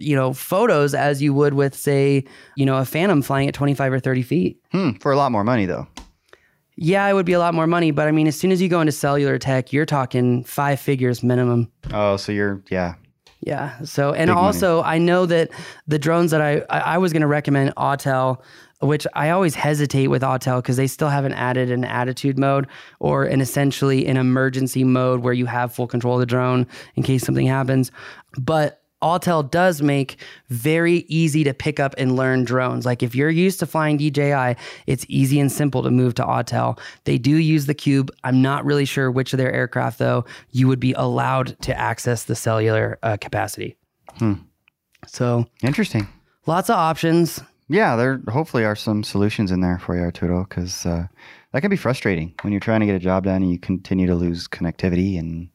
you 0.00 0.16
know, 0.16 0.32
photos 0.32 0.94
as 0.94 1.22
you 1.22 1.32
would 1.34 1.54
with, 1.54 1.74
say, 1.74 2.24
you 2.56 2.66
know, 2.66 2.78
a 2.78 2.84
Phantom 2.84 3.22
flying 3.22 3.48
at 3.48 3.54
25 3.54 3.92
or 3.92 4.00
30 4.00 4.22
feet. 4.22 4.60
Hmm, 4.72 4.92
for 5.00 5.12
a 5.12 5.16
lot 5.16 5.30
more 5.32 5.44
money 5.44 5.66
though. 5.66 5.86
Yeah, 6.76 7.06
it 7.06 7.12
would 7.12 7.26
be 7.26 7.34
a 7.34 7.38
lot 7.38 7.52
more 7.52 7.66
money, 7.66 7.90
but 7.90 8.08
I 8.08 8.10
mean, 8.10 8.26
as 8.26 8.38
soon 8.38 8.52
as 8.52 8.62
you 8.62 8.68
go 8.68 8.80
into 8.80 8.92
cellular 8.92 9.38
tech, 9.38 9.72
you're 9.72 9.84
talking 9.84 10.44
five 10.44 10.80
figures 10.80 11.22
minimum. 11.22 11.70
Oh, 11.92 12.16
so 12.16 12.32
you're 12.32 12.62
yeah. 12.70 12.94
Yeah. 13.40 13.78
So, 13.82 14.12
and 14.12 14.28
Big 14.28 14.34
money. 14.34 14.46
also, 14.46 14.82
I 14.82 14.98
know 14.98 15.26
that 15.26 15.50
the 15.86 15.98
drones 15.98 16.30
that 16.30 16.40
I 16.40 16.62
I, 16.70 16.78
I 16.94 16.98
was 16.98 17.12
going 17.12 17.20
to 17.22 17.26
recommend 17.26 17.74
Autel, 17.76 18.40
which 18.80 19.06
I 19.14 19.28
always 19.30 19.54
hesitate 19.54 20.06
with 20.08 20.22
Autel 20.22 20.58
because 20.58 20.76
they 20.78 20.86
still 20.86 21.08
haven't 21.08 21.34
added 21.34 21.70
an 21.70 21.84
attitude 21.84 22.38
mode 22.38 22.66
or 22.98 23.24
an 23.24 23.42
essentially 23.42 24.06
an 24.06 24.16
emergency 24.16 24.84
mode 24.84 25.20
where 25.20 25.34
you 25.34 25.44
have 25.46 25.74
full 25.74 25.86
control 25.86 26.14
of 26.14 26.20
the 26.20 26.26
drone 26.26 26.66
in 26.96 27.02
case 27.02 27.24
something 27.24 27.46
happens. 27.46 27.90
But 28.38 28.79
Autel 29.02 29.48
does 29.50 29.82
make 29.82 30.16
very 30.48 31.04
easy 31.08 31.44
to 31.44 31.54
pick 31.54 31.80
up 31.80 31.94
and 31.96 32.16
learn 32.16 32.44
drones. 32.44 32.84
Like 32.84 33.02
if 33.02 33.14
you're 33.14 33.30
used 33.30 33.58
to 33.60 33.66
flying 33.66 33.96
DJI, 33.96 34.56
it's 34.86 35.06
easy 35.08 35.40
and 35.40 35.50
simple 35.50 35.82
to 35.82 35.90
move 35.90 36.14
to 36.16 36.22
Autel. 36.22 36.78
They 37.04 37.18
do 37.18 37.36
use 37.36 37.66
the 37.66 37.74
cube. 37.74 38.10
I'm 38.24 38.42
not 38.42 38.64
really 38.64 38.84
sure 38.84 39.10
which 39.10 39.32
of 39.32 39.38
their 39.38 39.52
aircraft 39.52 39.98
though 39.98 40.24
you 40.50 40.68
would 40.68 40.80
be 40.80 40.92
allowed 40.92 41.58
to 41.62 41.78
access 41.78 42.24
the 42.24 42.36
cellular 42.36 42.98
uh, 43.02 43.16
capacity. 43.16 43.76
So 45.06 45.46
Interesting. 45.62 46.06
lots 46.46 46.68
of 46.68 46.76
options. 46.76 47.40
Yeah, 47.68 47.94
there 47.96 48.20
hopefully 48.28 48.64
are 48.64 48.74
some 48.76 49.04
solutions 49.04 49.52
in 49.52 49.60
there 49.60 49.78
for 49.78 49.96
you, 49.96 50.02
Arturo, 50.02 50.44
because 50.48 50.84
uh, 50.84 51.06
that 51.52 51.60
can 51.60 51.70
be 51.70 51.76
frustrating 51.76 52.34
when 52.42 52.52
you're 52.52 52.60
trying 52.60 52.80
to 52.80 52.86
get 52.86 52.96
a 52.96 53.00
job 53.00 53.24
done 53.24 53.42
and 53.42 53.52
you 53.52 53.58
continue 53.58 54.06
to 54.08 54.14
lose 54.14 54.48
connectivity 54.48 55.18
and 55.18 55.48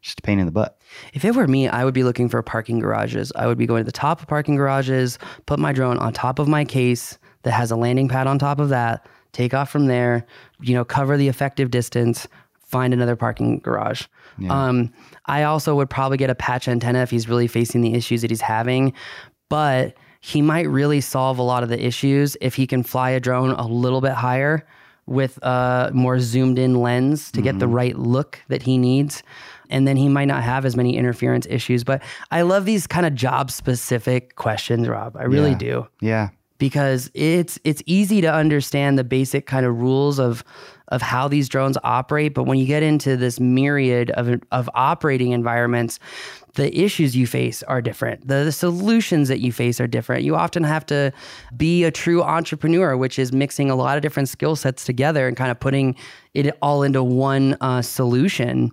just 0.00 0.18
a 0.18 0.22
pain 0.22 0.38
in 0.38 0.46
the 0.46 0.52
butt. 0.52 0.78
If 1.12 1.24
it 1.24 1.34
were 1.34 1.46
me, 1.46 1.68
I 1.68 1.84
would 1.84 1.94
be 1.94 2.04
looking 2.04 2.28
for 2.28 2.42
parking 2.42 2.78
garages. 2.78 3.32
I 3.36 3.46
would 3.46 3.58
be 3.58 3.66
going 3.66 3.80
to 3.80 3.84
the 3.84 3.92
top 3.92 4.20
of 4.20 4.28
parking 4.28 4.56
garages, 4.56 5.18
put 5.46 5.58
my 5.58 5.72
drone 5.72 5.98
on 5.98 6.12
top 6.12 6.38
of 6.38 6.48
my 6.48 6.64
case 6.64 7.18
that 7.42 7.52
has 7.52 7.70
a 7.70 7.76
landing 7.76 8.08
pad 8.08 8.26
on 8.26 8.38
top 8.38 8.60
of 8.60 8.68
that, 8.70 9.06
take 9.32 9.54
off 9.54 9.70
from 9.70 9.86
there, 9.86 10.26
you 10.60 10.74
know, 10.74 10.84
cover 10.84 11.16
the 11.16 11.28
effective 11.28 11.70
distance, 11.70 12.26
find 12.64 12.94
another 12.94 13.16
parking 13.16 13.58
garage. 13.58 14.06
Um, 14.48 14.92
I 15.26 15.42
also 15.42 15.74
would 15.76 15.90
probably 15.90 16.16
get 16.16 16.30
a 16.30 16.34
patch 16.34 16.68
antenna 16.68 17.00
if 17.02 17.10
he's 17.10 17.28
really 17.28 17.48
facing 17.48 17.82
the 17.82 17.94
issues 17.94 18.22
that 18.22 18.30
he's 18.30 18.40
having, 18.40 18.92
but 19.48 19.94
he 20.20 20.40
might 20.42 20.68
really 20.68 21.00
solve 21.00 21.38
a 21.38 21.42
lot 21.42 21.62
of 21.62 21.68
the 21.68 21.84
issues 21.84 22.36
if 22.40 22.54
he 22.54 22.66
can 22.66 22.82
fly 22.82 23.10
a 23.10 23.20
drone 23.20 23.50
a 23.50 23.66
little 23.66 24.00
bit 24.00 24.12
higher 24.12 24.66
with 25.06 25.38
a 25.42 25.90
more 25.92 26.20
zoomed 26.20 26.58
in 26.58 26.74
lens 26.80 27.32
to 27.32 27.42
get 27.42 27.58
the 27.58 27.66
right 27.66 27.98
look 27.98 28.38
that 28.48 28.62
he 28.62 28.78
needs. 28.78 29.22
And 29.70 29.88
then 29.88 29.96
he 29.96 30.08
might 30.08 30.26
not 30.26 30.42
have 30.42 30.64
as 30.66 30.76
many 30.76 30.96
interference 30.96 31.46
issues. 31.48 31.84
But 31.84 32.02
I 32.30 32.42
love 32.42 32.64
these 32.66 32.86
kind 32.86 33.06
of 33.06 33.14
job 33.14 33.50
specific 33.50 34.34
questions, 34.36 34.88
Rob. 34.88 35.16
I 35.16 35.24
really 35.24 35.50
Yeah. 35.52 35.58
do 35.58 35.86
Yeah. 36.00 36.28
because 36.58 37.10
it's 37.14 37.58
it's 37.64 37.82
easy 37.86 38.20
to 38.20 38.30
understand 38.32 38.98
the 38.98 39.04
basic 39.04 39.46
kind 39.46 39.64
of 39.64 39.80
rules 39.80 40.18
of 40.18 40.44
of 40.88 41.00
how 41.00 41.28
these 41.28 41.48
drones 41.48 41.78
operate 41.84 42.34
but 42.34 42.44
when 42.44 42.58
you 42.58 42.66
get 42.66 42.82
into 42.82 43.16
this 43.16 43.38
myriad 43.40 44.10
of 44.10 44.40
of 44.50 44.68
operating 44.74 45.30
environments 45.30 45.98
the 46.56 46.76
issues 46.78 47.14
you 47.16 47.26
face 47.28 47.62
are 47.62 47.80
different 47.80 48.26
the, 48.28 48.42
the 48.44 48.52
solutions 48.52 49.28
that 49.28 49.38
you 49.40 49.52
face 49.52 49.80
are 49.80 49.86
different 49.86 50.22
you 50.24 50.34
often 50.34 50.64
have 50.64 50.84
to 50.84 51.12
be 51.56 51.84
a 51.84 51.90
true 51.92 52.22
entrepreneur 52.22 52.96
which 52.96 53.18
is 53.20 53.32
mixing 53.32 53.70
a 53.70 53.76
lot 53.76 53.96
of 53.96 54.02
different 54.02 54.28
skill 54.28 54.56
sets 54.56 54.84
together 54.84 55.28
and 55.28 55.36
kind 55.36 55.50
of 55.52 55.58
putting 55.60 55.94
it 56.34 56.54
all 56.60 56.82
into 56.82 57.02
one 57.04 57.56
uh, 57.60 57.80
solution 57.80 58.70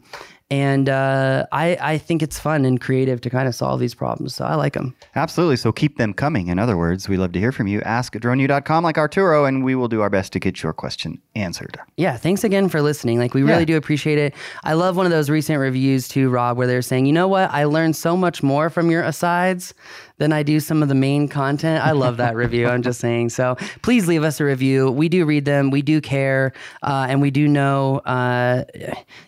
and 0.49 0.87
uh, 0.87 1.45
I, 1.51 1.77
I 1.81 1.97
think 1.97 2.21
it's 2.23 2.39
fun 2.39 2.63
and 2.65 2.79
creative 2.79 3.19
to 3.21 3.29
kind 3.29 3.47
of 3.47 3.55
solve 3.55 3.79
these 3.79 3.93
problems 3.93 4.35
so 4.35 4.45
i 4.45 4.55
like 4.55 4.73
them 4.73 4.95
Absolutely. 5.15 5.55
So 5.57 5.71
keep 5.71 5.97
them 5.97 6.13
coming. 6.13 6.47
In 6.47 6.59
other 6.59 6.77
words, 6.77 7.09
we 7.09 7.17
love 7.17 7.31
to 7.31 7.39
hear 7.39 7.51
from 7.51 7.65
you. 7.67 7.81
Ask 7.81 8.15
at 8.15 8.21
droneu.com 8.21 8.83
like 8.83 8.99
Arturo, 8.99 9.45
and 9.45 9.63
we 9.63 9.73
will 9.73 9.87
do 9.87 10.01
our 10.01 10.11
best 10.11 10.31
to 10.33 10.39
get 10.39 10.61
your 10.61 10.73
question 10.73 11.19
answered. 11.35 11.79
Yeah, 11.97 12.17
thanks 12.17 12.43
again 12.43 12.69
for 12.69 12.83
listening. 12.83 13.17
Like, 13.17 13.33
we 13.33 13.41
really 13.41 13.59
Yeah. 13.61 13.65
do 13.65 13.77
appreciate 13.77 14.19
it. 14.19 14.35
I 14.63 14.73
love 14.73 14.95
one 14.95 15.07
of 15.07 15.11
those 15.11 15.29
recent 15.31 15.59
reviews 15.59 16.07
too, 16.07 16.29
Rob, 16.29 16.55
where 16.57 16.67
they're 16.67 16.83
saying, 16.83 17.07
you 17.07 17.13
know 17.13 17.27
what? 17.27 17.49
I 17.51 17.63
learned 17.63 17.95
so 17.95 18.15
much 18.15 18.43
more 18.43 18.69
from 18.69 18.91
your 18.91 19.01
asides 19.01 19.73
than 20.19 20.31
I 20.33 20.43
do 20.43 20.59
some 20.59 20.81
of 20.83 20.89
the 20.89 20.95
main 20.95 21.27
content. 21.27 21.83
I 21.83 21.91
love 21.91 22.17
that 22.17 22.35
review. 22.35 22.67
I'm 22.67 22.81
just 22.83 22.99
saying. 22.99 23.29
So 23.29 23.55
please 23.81 24.07
leave 24.07 24.23
us 24.23 24.39
a 24.39 24.45
review. 24.45 24.91
We 24.91 25.09
do 25.09 25.25
read 25.25 25.45
them, 25.45 25.71
we 25.71 25.81
do 25.81 25.99
care, 26.01 26.53
uh, 26.83 27.07
and 27.09 27.21
we 27.21 27.31
do 27.31 27.47
know. 27.47 27.99
Uh, 27.99 28.63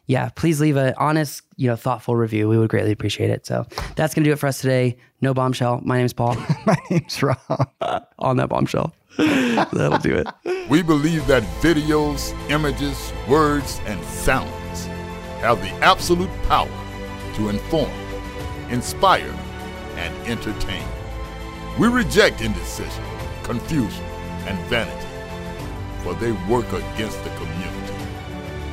yeah, 0.08 0.30
please 0.30 0.60
leave 0.62 0.78
an 0.78 0.94
honest, 1.10 1.42
you 1.58 1.68
know, 1.68 1.76
thoughtful 1.76 2.16
review. 2.16 2.48
We 2.48 2.58
would 2.58 2.70
greatly 2.70 2.92
appreciate 2.92 3.32
it. 3.32 3.46
So 3.46 3.66
that's 3.96 4.14
going 4.14 4.24
to 4.24 4.30
do 4.30 4.34
it 4.34 4.38
for 4.40 4.46
us 4.46 4.62
today. 4.62 4.96
No 5.22 5.34
bombshell. 5.34 5.82
My 5.84 5.98
name's 5.98 6.14
Paul. 6.14 6.36
My 6.66 6.78
name's 6.92 7.22
Rob. 7.24 7.40
On 8.20 8.38
that 8.38 8.50
bombshell. 8.50 8.94
That'll 9.18 9.98
do 9.98 10.16
it. 10.16 10.28
We 10.70 10.84
believe 10.84 11.26
that 11.28 11.42
videos, 11.62 12.34
images, 12.50 13.12
words, 13.28 13.82
and 13.86 14.04
sounds 14.06 14.86
have 15.42 15.60
the 15.62 15.72
absolute 15.84 16.30
power 16.44 16.70
to 17.36 17.50
inform, 17.50 17.92
inspire, 18.70 19.34
and 19.96 20.16
entertain. 20.28 20.86
We 21.80 21.88
reject 21.88 22.42
indecision, 22.42 23.04
confusion, 23.44 24.06
and 24.46 24.60
vanity, 24.68 25.08
for 26.04 26.14
they 26.14 26.34
work 26.48 26.72
against 26.72 27.22
the 27.24 27.32
community. 27.32 27.94